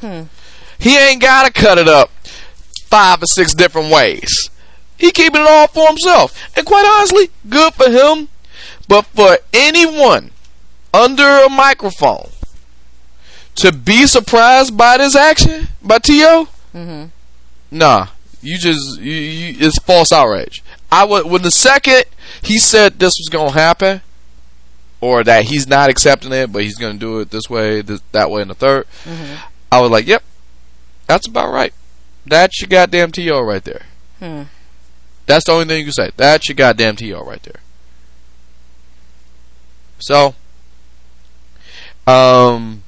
[0.00, 0.22] Hmm.
[0.78, 2.10] He ain't gotta cut it up
[2.86, 4.50] five or six different ways.
[4.96, 6.38] He keeping it all for himself.
[6.56, 8.28] And quite honestly, good for him.
[8.86, 10.30] But for anyone
[10.92, 12.30] under a microphone
[13.56, 17.06] to be surprised by this action by T.O., mm-hmm.
[17.70, 18.08] nah,
[18.42, 20.62] you just you, you, it's false outrage.
[20.92, 22.04] I would when the second
[22.42, 24.02] he said this was gonna happen,
[25.04, 28.30] or that he's not accepting it, but he's gonna do it this way, this, that
[28.30, 28.86] way, and the 3rd
[29.70, 30.22] I was like, yep,
[31.06, 31.74] that's about right.
[32.24, 33.82] That's your goddamn to right there.
[34.18, 34.44] Hmm.
[35.26, 36.10] That's the only thing you can say.
[36.16, 37.60] That's your goddamn to right there.
[39.98, 40.34] So,
[42.06, 42.82] um,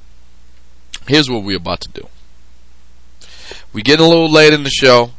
[1.07, 2.07] here's what we're about to do.
[3.73, 5.11] We're getting a little late in the show,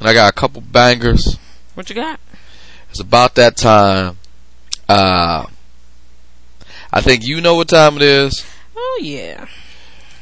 [0.00, 1.38] and I got a couple bangers.
[1.74, 2.18] What you got?
[2.90, 4.18] It's about that time.
[4.88, 5.46] Uh,
[6.92, 8.44] I think you know what time it is.
[8.76, 9.46] Oh yeah.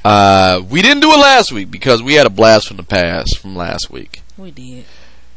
[0.05, 3.39] Uh, we didn't do it last week because we had a blast from the past
[3.39, 4.23] from last week.
[4.39, 4.85] We did.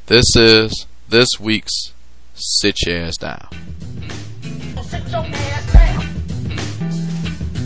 [0.05, 1.91] This is this week's
[2.35, 3.47] Sit Your Ass Down.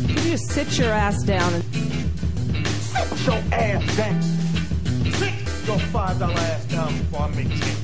[0.08, 1.64] You just sit your ass down and
[2.68, 4.22] sit your ass down.
[5.12, 5.34] Sit
[5.68, 7.76] your five dollar ass down before I make ten.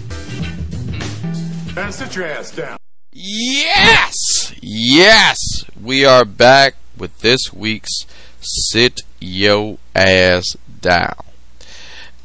[1.75, 2.77] Man, sit your ass down.
[3.15, 4.55] Yes!
[4.59, 5.37] Yes!
[5.79, 8.07] We are back with this week's
[8.41, 11.15] Sit Yo Ass Down.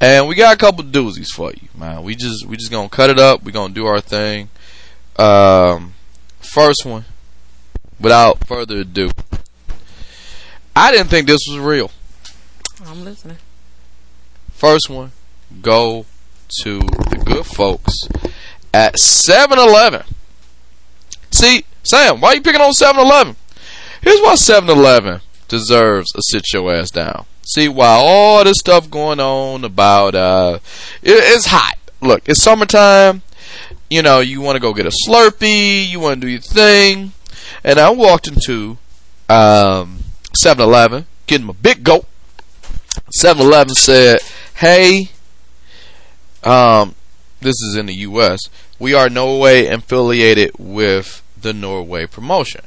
[0.01, 2.05] And we got a couple doozies for you, man.
[2.05, 3.43] We just we just gonna cut it up.
[3.43, 4.49] We gonna do our thing.
[5.19, 5.93] Um,
[6.39, 7.05] first one,
[8.01, 9.11] without further ado,
[10.75, 11.91] I didn't think this was real.
[12.87, 13.37] I'm listening.
[14.53, 15.13] First one,
[15.61, 16.07] go
[16.63, 17.93] to the good folks
[18.73, 20.05] at 7-Eleven.
[21.31, 23.37] See, Sam, why are you picking on 7-Eleven?
[24.03, 27.27] Here's why 7-Eleven deserves a sit your ass down.
[27.47, 30.59] See, while all this stuff going on about uh,
[31.03, 31.79] it, it's hot.
[32.01, 33.23] Look, it's summertime.
[33.91, 35.89] You know, you want to go get a Slurpee.
[35.89, 37.13] You want to do your thing.
[37.65, 38.77] And I walked into
[39.29, 40.01] um,
[40.39, 42.05] 7-Eleven, getting my big goat.
[43.19, 44.21] 7-Eleven said,
[44.57, 45.09] "Hey,
[46.45, 46.95] um,
[47.41, 48.41] this is in the U.S.
[48.79, 52.63] We are no way affiliated with the Norway promotion."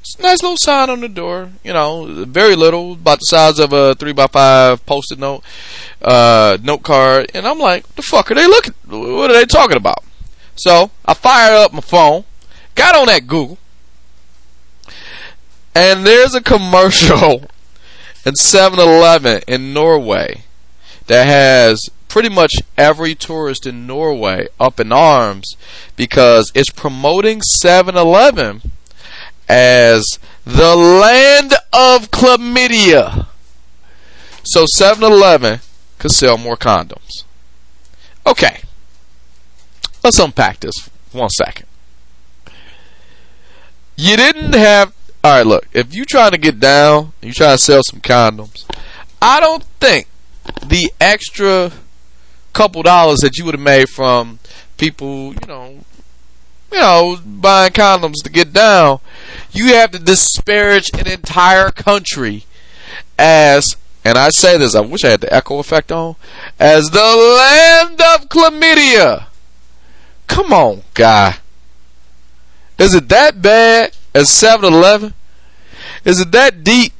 [0.00, 3.58] It's a nice little sign on the door, you know, very little, about the size
[3.58, 5.42] of a three by five post-it note,
[6.00, 8.74] uh, note card, and I'm like, the fuck are they looking?
[8.86, 10.04] What are they talking about?
[10.54, 12.24] So I fired up my phone,
[12.74, 13.58] got on that Google,
[15.74, 17.42] and there's a commercial
[18.24, 20.44] in 7-Eleven in Norway
[21.06, 25.56] that has pretty much every tourist in Norway up in arms
[25.96, 28.72] because it's promoting 7-Eleven
[29.48, 33.26] as the land of chlamydia.
[34.44, 35.60] So 7-Eleven
[35.98, 37.24] could sell more condoms.
[38.26, 38.60] Okay.
[40.02, 41.66] Let's unpack this one second.
[43.96, 44.94] You didn't have
[45.24, 48.64] Alright, look, if you're trying to get down, you're trying to sell some condoms,
[49.20, 50.06] I don't think
[50.64, 51.72] the extra
[52.58, 54.40] couple dollars that you would have made from
[54.78, 55.78] people, you know,
[56.72, 58.98] you know, buying condoms to get down,
[59.52, 62.44] you have to disparage an entire country
[63.16, 66.16] as, and I say this, I wish I had the echo effect on,
[66.58, 69.26] as the land of chlamydia.
[70.26, 71.36] Come on, guy.
[72.76, 75.14] Is it that bad as 7 Eleven?
[76.04, 76.92] Is it that deep?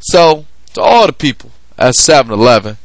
[0.00, 0.44] So,
[0.74, 2.76] to all the people at 7 Eleven,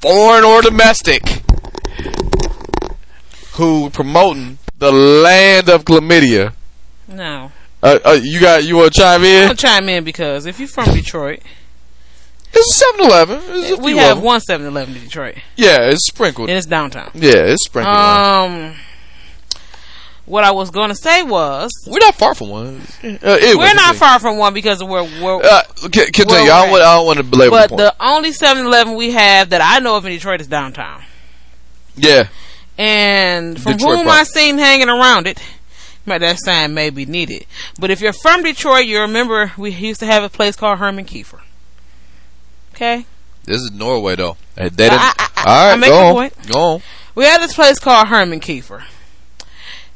[0.00, 1.22] foreign or domestic,
[3.52, 6.52] who promoting the land of chlamydia.
[7.08, 7.52] No.
[7.82, 9.48] Uh, uh, you got you want to chime in?
[9.48, 11.40] I'll chime in because if you're from Detroit,
[12.52, 13.82] It's a 7-Eleven.
[13.82, 16.48] We have one 7-Eleven in Detroit, Yeah, it's sprinkled.
[16.50, 17.10] and it's downtown.
[17.14, 17.96] yeah, it's sprinkled.
[17.96, 18.74] on.
[20.26, 22.82] What I was going to say was We're not far from one.
[23.02, 25.42] Uh, anyway, we're not far from one because of where we're.
[25.42, 26.50] Uh, continue.
[26.50, 29.50] I we're don't, I don't want to belabor but the the only 7-Eleven we have
[29.50, 31.02] that I know of in Detroit is downtown.
[31.96, 32.28] yeah.
[32.78, 34.20] And from Detroit whom Park.
[34.20, 35.42] I seen hanging around it,
[36.06, 37.44] that sign may be needed.
[37.78, 41.04] But if you're from Detroit, you remember we used to have a place called Herman
[41.04, 41.40] Kiefer.
[42.74, 43.04] Okay?
[43.44, 44.36] This is Norway, though.
[44.54, 44.98] They didn't.
[45.00, 46.14] I- I- I- all right, I'm making go on.
[46.14, 46.52] point.
[46.52, 46.82] Go on.
[47.14, 48.84] We had this place called Herman Kiefer.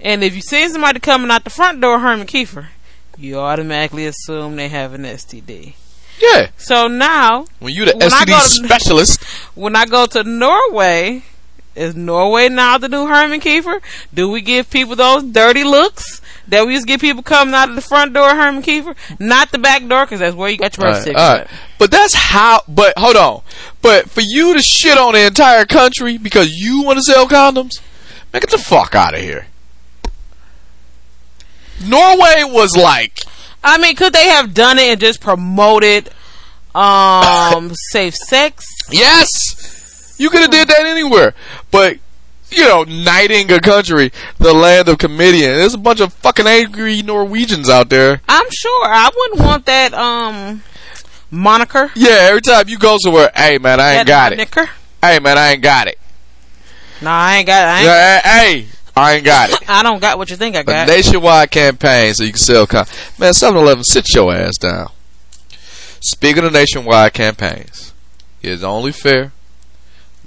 [0.05, 2.67] And if you see somebody coming out the front door Herman Kiefer,
[3.17, 5.75] you automatically assume they have an STD.
[6.21, 6.49] Yeah.
[6.59, 9.25] So now, When you the When STD to- specialist,
[9.57, 11.23] when I go to Norway,
[11.75, 13.81] is Norway now the new Herman Kiefer?
[14.13, 17.71] Do we give people those dirty looks that we used to give people coming out
[17.71, 18.95] of the front door Herman Kiefer?
[19.19, 21.49] Not the back door, because that's where you got your birth certificate.
[21.79, 22.61] But that's how.
[22.69, 23.43] But hold on.
[23.83, 27.81] But for you to shit on the entire country because you want to sell condoms,
[28.33, 29.47] man, get the fuck out of here.
[31.85, 33.21] Norway was like,
[33.63, 36.11] I mean, could they have done it and just promoted
[36.75, 38.65] um safe sex?
[38.91, 41.35] yes, you could have did that anywhere.
[41.71, 41.99] But
[42.51, 45.57] you know, knighting a country, the land of comedian.
[45.57, 48.21] There's a bunch of fucking angry Norwegians out there.
[48.29, 50.63] I'm sure I wouldn't want that um
[51.31, 51.91] moniker.
[51.97, 54.37] Yeah, every time you go somewhere, hey man, I ain't that got it.
[54.37, 54.71] moniker.
[55.03, 55.99] Hey man, I ain't got it.
[57.03, 57.67] No, I ain't got.
[57.67, 58.67] I, ain't, Yeah, hey,
[58.97, 59.59] I ain't got it.
[59.69, 60.89] I don't got what you think I got.
[60.89, 62.87] nationwide campaign so you can sell con-
[63.19, 64.89] Man, 7-Eleven, sit your ass down.
[66.01, 67.93] Speaking of nationwide campaigns,
[68.43, 69.33] it is only fair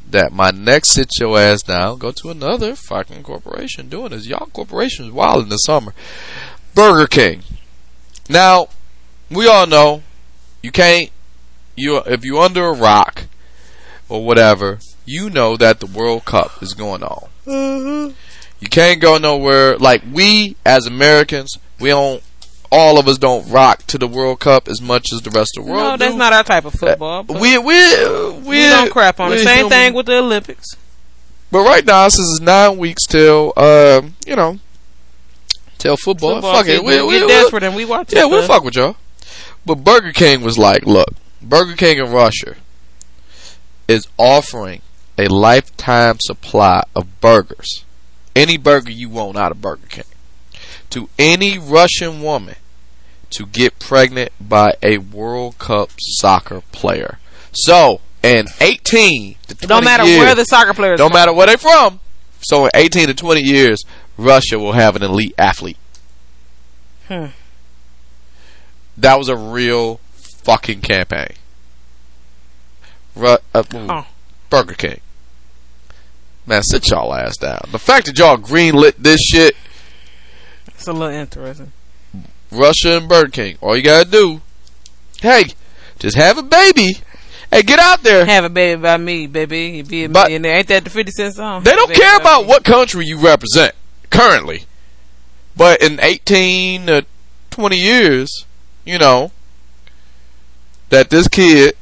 [0.09, 4.28] that my next sit your ass down go to another fucking corporation doing this.
[4.28, 5.93] Y'all corporations wild in the summer.
[6.74, 7.43] Burger King.
[8.30, 8.68] Now,
[9.30, 10.03] we all know
[10.61, 11.11] you can't
[11.76, 13.26] you if you're under a rock
[14.09, 17.30] or whatever, you know that the World Cup is going on.
[17.45, 18.15] Mm-hmm.
[18.60, 19.78] You can't go nowhere.
[19.78, 22.24] Like we as Americans, we don't.
[22.70, 25.64] All of us don't rock to the World Cup as much as the rest of
[25.64, 25.84] the world.
[25.84, 26.18] no, that's do.
[26.18, 27.24] not our type of football.
[27.24, 29.39] We we we, we don't crap on it.
[29.39, 29.70] Same human.
[29.70, 30.76] thing with the Olympics.
[31.49, 34.60] But right now, since it's nine weeks till um, you know,
[35.78, 36.84] till football, Football fuck it.
[36.84, 38.97] We, we we, desperate and we watch yeah, we'll fuck with y'all.
[39.66, 42.55] But Burger King was like, look, Burger King in Russia
[43.88, 44.82] is offering
[45.18, 47.86] a lifetime supply of burgers,
[48.38, 50.04] any burger you want out of Burger King,
[50.92, 52.56] to any Russian woman
[53.32, 57.20] to get pregnant by a World Cup soccer player.
[57.52, 60.98] So, in 18 to 20 It don't matter years, where the soccer players.
[60.98, 61.18] don't from.
[61.20, 62.00] matter where they from.
[62.42, 63.84] So in 18 to 20 years,
[64.18, 65.78] Russia will have an elite athlete.
[67.08, 67.28] Hmm.
[68.98, 70.00] That was a real
[70.44, 71.34] fucking campaign.
[73.16, 74.06] Ru- uh, Oh.
[74.50, 75.02] Burger King.
[76.48, 77.60] Man, sit y'all ass down.
[77.72, 79.56] The fact that y'all greenlit this shit,
[80.68, 81.74] It's a little interesting.
[82.52, 84.41] Russia and Burger King, all you gotta do,
[85.22, 85.45] hey,
[86.00, 86.93] just have a baby.
[87.52, 88.26] Hey, get out there.
[88.26, 89.82] Have a baby by me, baby.
[89.82, 90.58] Be a But- millionaire.
[90.58, 91.64] Ain't that the Fifty Cent song?
[91.64, 92.48] They don't care about me.
[92.48, 93.74] what country you represent
[94.10, 94.66] currently.
[95.56, 97.06] But in 18 to
[97.52, 98.45] 20 years,
[98.86, 99.32] you know,
[100.89, 101.76] that this kid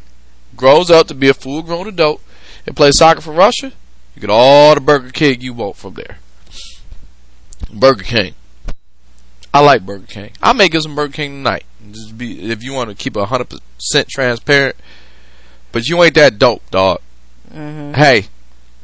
[0.55, 2.21] grows up to be a full grown adult
[2.65, 3.73] and plays soccer for Russia,
[4.15, 6.17] you get all the Burger King you want from there.
[7.71, 8.33] Burger King.
[9.53, 10.31] I like Burger King.
[10.41, 11.65] I may get some Burger King tonight.
[11.91, 14.75] Just be if you want to keep a hundred percent transparent.
[15.71, 17.01] But you ain't that dope, dog.
[17.53, 17.95] Mhm.
[17.95, 18.27] Hey,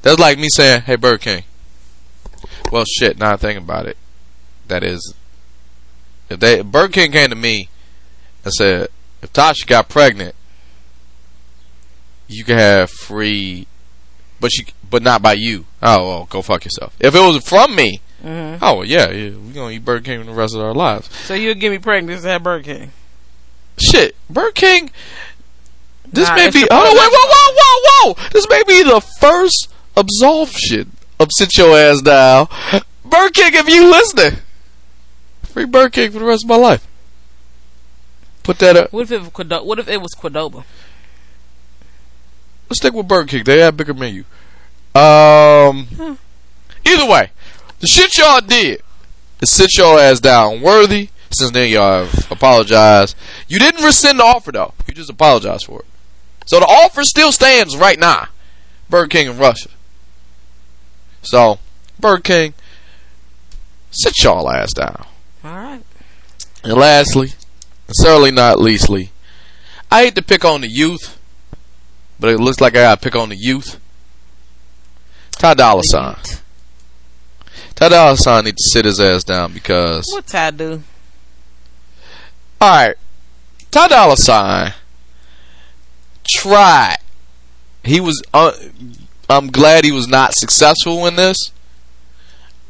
[0.01, 1.43] that's like me saying, "Hey, Burger King."
[2.71, 3.17] Well, shit.
[3.17, 3.97] Now I think about it,
[4.67, 5.13] that is,
[6.29, 7.69] if they if Burger King came to me
[8.43, 8.89] and said,
[9.21, 10.35] "If Tasha got pregnant,
[12.27, 13.67] you can have free,
[14.39, 16.93] but you, but not by you." Oh, well, go fuck yourself.
[16.99, 18.59] If it was from me, Mhm.
[18.61, 21.09] oh yeah, yeah, we gonna eat Burger King for the rest of our lives.
[21.25, 22.91] So you'll give me pregnant have Burger King.
[23.79, 24.91] Shit, Burger King.
[26.13, 26.67] This Nah, may be.
[26.69, 28.29] Oh wait, whoa, whoa, whoa, whoa!
[28.31, 32.47] This may be the first absolution of sit your ass down.
[33.03, 34.39] Burger King, if you listening,
[35.43, 36.85] free Burger King for the rest of my life.
[38.43, 38.91] Put that up.
[38.93, 40.63] What if it What if it was Cordoba?
[42.69, 43.43] Let's stick with Burger King.
[43.43, 44.23] They have bigger menu.
[44.95, 46.17] Um.
[46.83, 47.31] Either way,
[47.79, 48.81] the shit y'all did
[49.41, 50.61] is sit your ass down.
[50.61, 51.09] Worthy.
[51.31, 53.15] Since then y'all have apologized.
[53.47, 54.73] You didn't rescind the offer though.
[54.87, 55.85] You just apologized for it.
[56.45, 58.27] So the offer still stands right now.
[58.89, 59.69] Burger King in Russia.
[61.21, 61.59] So
[61.99, 62.53] Burger King,
[63.91, 65.05] sit y'all ass down.
[65.43, 65.83] All right.
[66.63, 67.29] And lastly,
[67.87, 69.11] and certainly not leastly,
[69.89, 71.17] I hate to pick on the youth,
[72.19, 73.79] but it looks like I gotta pick on the youth.
[75.41, 76.15] Ty Dolla Sign.
[77.73, 80.83] Ty Dolla Sign need to sit his ass down because What Ty do?
[82.61, 82.95] all right,
[83.71, 84.75] Ty Dolla Sign
[86.31, 86.97] tried.
[87.83, 88.21] He was.
[88.31, 88.51] Uh,
[89.27, 91.51] I'm glad he was not successful in this.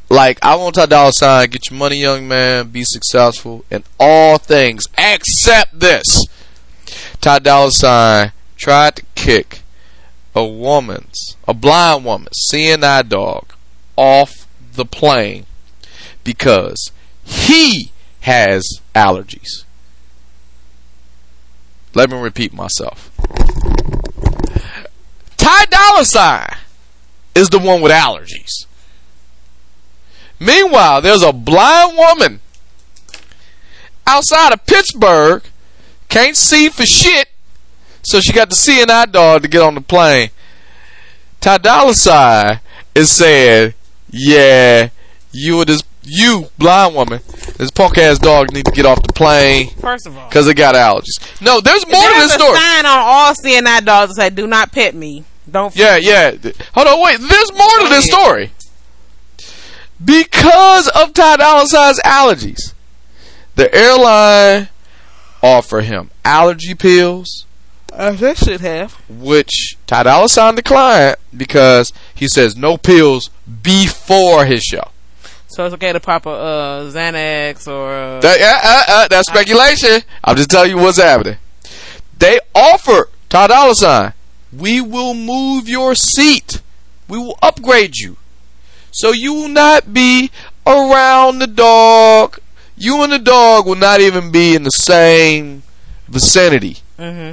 [0.10, 4.38] Like I want Ty Dolla Sign, get your money, young man, be successful in all
[4.38, 6.24] things except this.
[7.20, 9.61] Ty Dolla Sign tried to kick
[10.36, 13.54] a woman's, a blind woman's seeing eye dog
[13.96, 15.46] off the plane
[16.24, 16.92] because
[17.24, 19.66] he has allergies.
[21.94, 23.12] Let me repeat myself.
[25.38, 26.56] Ty Dolla Sign
[27.36, 28.66] is the one with allergies.
[30.40, 32.40] Meanwhile, there's a blind woman
[34.08, 35.44] outside of Pittsburgh,
[36.10, 37.31] can't see for shit,
[38.04, 40.30] so she got the seeing eye dog to get on the plane.
[41.40, 42.60] Ty Dolla Sign
[42.94, 43.74] is saying,
[44.10, 44.90] "Yeah,
[45.32, 47.22] you and this you blind woman,
[47.58, 50.56] this punk ass dog need to get off the plane First of all, because it
[50.56, 52.58] got allergies." No, there's more to there's this a story.
[52.58, 55.76] sign on all seeing eye dogs that say, "Do not pet me." Don't.
[55.76, 56.32] Yeah, yeah.
[56.74, 57.20] Hold on, wait.
[57.20, 58.52] There's more to this story.
[60.04, 62.74] Because of Ty Dolla Sign's allergies,
[63.56, 64.70] the airline
[65.44, 67.46] offer him allergy pills,
[67.92, 68.94] Uh, they should have.
[69.10, 73.30] which Ty Dolla Sign declined because he says no pills
[73.62, 74.90] before his show.
[75.48, 77.94] So it's okay to pop a uh, Xanax or.
[77.94, 80.02] Uh, That, uh, uh, uh, that's speculation.
[80.24, 81.38] I'm just telling you what's happening.
[82.18, 84.14] They offer Ty Dolla Sign,
[84.58, 86.62] we will move your seat.
[87.10, 88.16] We will upgrade you.
[88.92, 90.32] So you will not be
[90.66, 92.40] around the dog.
[92.78, 95.64] You and the dog will not even be in the same
[96.08, 96.78] vicinity.
[96.98, 97.32] hmm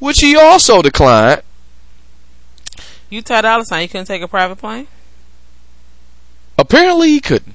[0.00, 1.42] Which he also declined.
[3.08, 4.86] You Ty Dolla Sign, you couldn't take a private plane.
[6.58, 7.54] Apparently he couldn't.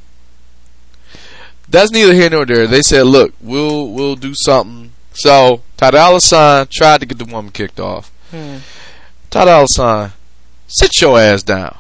[1.68, 2.68] That's neither here nor there.
[2.68, 7.26] They said, "Look, we'll we'll do something." So Ty Dolla Sign tried to get the
[7.26, 8.12] woman kicked off.
[8.32, 8.58] Hmm.
[9.30, 10.12] Ty Dolla Sign,
[10.68, 11.76] sit your ass down.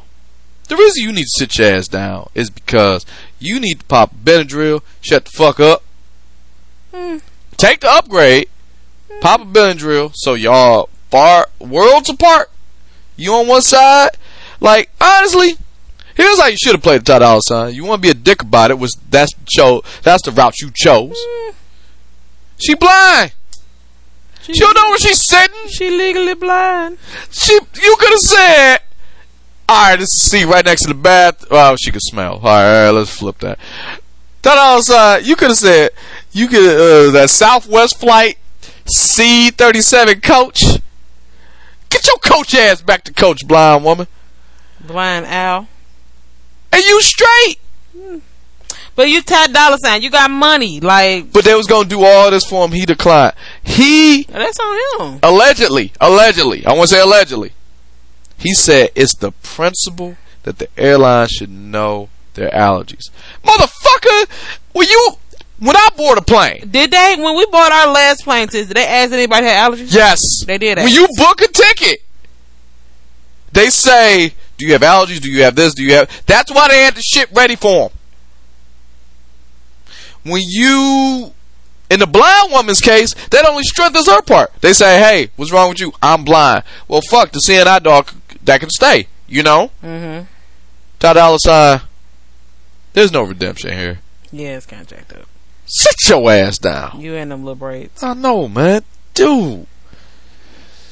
[0.67, 3.05] The reason you need to sit your ass down is because
[3.39, 5.83] you need to pop Benadryl, shut the fuck up,
[6.93, 7.17] Hmm.
[7.57, 8.49] take the upgrade,
[9.21, 12.49] pop a Benadryl, so y'all far worlds apart.
[13.15, 14.11] You on one side,
[14.59, 15.55] like honestly,
[16.15, 17.73] here's how you should have played the Ty Dolla Sign.
[17.73, 20.71] You want to be a dick about it, was that's cho- that's the route you
[20.73, 21.15] chose.
[22.57, 23.33] She blind.
[24.41, 25.69] She don't know where she's sitting.
[25.69, 26.97] She legally blind.
[27.31, 28.77] She, you could have said,
[29.67, 32.33] "All right, this is a seat right next to the bath." Well, she could smell.
[32.33, 33.57] All right, all right let's flip that.
[34.43, 35.91] That outside, you could have said,
[36.31, 38.37] "You could uh, that Southwest flight
[38.85, 40.63] C thirty seven coach."
[41.89, 44.07] Get your coach ass back to coach, blind woman,
[44.81, 45.67] Blind Al.
[46.73, 47.57] and you straight.
[48.95, 50.79] But you Ty Dolla Sign, you got money.
[50.79, 52.71] Like But they was gonna do all this for him.
[52.71, 53.33] He declined.
[53.63, 55.19] He that's on him.
[55.23, 57.51] allegedly, allegedly, I want to say allegedly,
[58.37, 63.09] he said it's the principle that the airline should know their allergies.
[63.43, 64.27] Motherfucker,
[64.73, 65.11] when you
[65.59, 68.67] when I board a plane, Did they when we bought our last plane tickets?
[68.67, 69.93] Did they ask anybody had allergies?
[69.93, 71.99] yes, They did When you book a ticket,
[73.53, 75.21] they say, "Do you have allergies?
[75.21, 75.73] Do you have this?
[75.73, 77.97] Do you have?" That's why they had the shit ready for them.
[80.23, 81.31] When you
[81.89, 84.51] in the blind woman's case, that only strengthens her part.
[84.61, 85.93] They say, "Hey, what's wrong with you?
[86.01, 88.11] I'm blind." Well, fuck the seeing eye dog
[88.43, 89.07] that can stay.
[89.27, 90.25] You know, Mm-hmm.
[90.99, 91.81] Ty Dolla Sign.
[92.93, 93.99] There's no redemption here.
[94.31, 95.27] Yeah, it's kind of jacked up.
[95.65, 97.01] Sit your ass down.
[97.01, 98.03] You and them little braids.
[98.03, 99.65] I know, man, dude.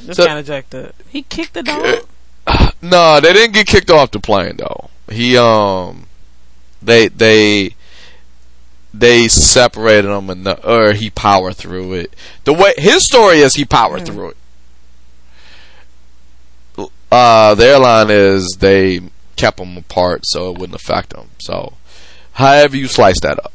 [0.05, 0.95] It's So- kind of jacked up.
[1.09, 2.05] He kicked the dog.
[2.82, 4.89] No, they didn't get kicked off the plane though.
[5.09, 6.07] He um,
[6.82, 7.76] they they
[8.93, 12.13] they separated him and the, or he powered through it.
[12.43, 14.38] The way his story is, he powered through it.
[17.09, 18.99] Uh, the airline is they
[19.38, 21.30] kept them apart so it wouldn't affect them.
[21.39, 21.74] So,
[22.34, 23.53] however you slice that up.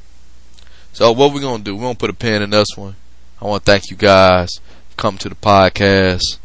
[0.98, 1.76] So what we're gonna do?
[1.76, 2.96] We're gonna put a pin in this one.
[3.40, 4.50] I want to thank you guys.
[4.90, 6.38] for Come to the podcast.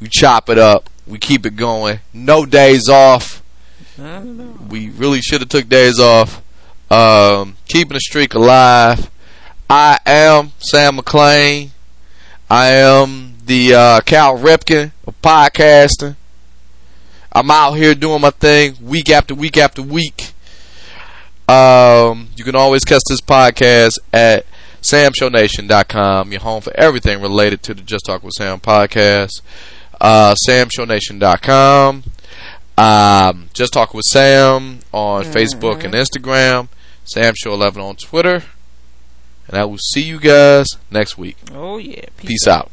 [0.00, 0.88] We chop it up.
[1.04, 1.98] We keep it going.
[2.12, 3.42] No days off.
[3.98, 6.40] We really should have took days off.
[6.92, 9.10] Um, keeping the streak alive.
[9.68, 11.70] I am Sam McClain.
[12.48, 16.14] I am the uh, Cal Ripken of podcasting.
[17.32, 20.31] I'm out here doing my thing week after week after week.
[21.52, 24.46] Um, you can always catch this podcast at
[24.80, 29.42] samshownation.com, your home for everything related to the Just Talk with Sam podcast.
[30.00, 32.04] Uh, samshownation.com.
[32.78, 36.68] Um, just Talk with Sam on Facebook and Instagram.
[37.04, 38.42] Sam Show 11 on Twitter.
[39.48, 41.36] And I will see you guys next week.
[41.52, 42.06] Oh yeah.
[42.16, 42.70] Peace out.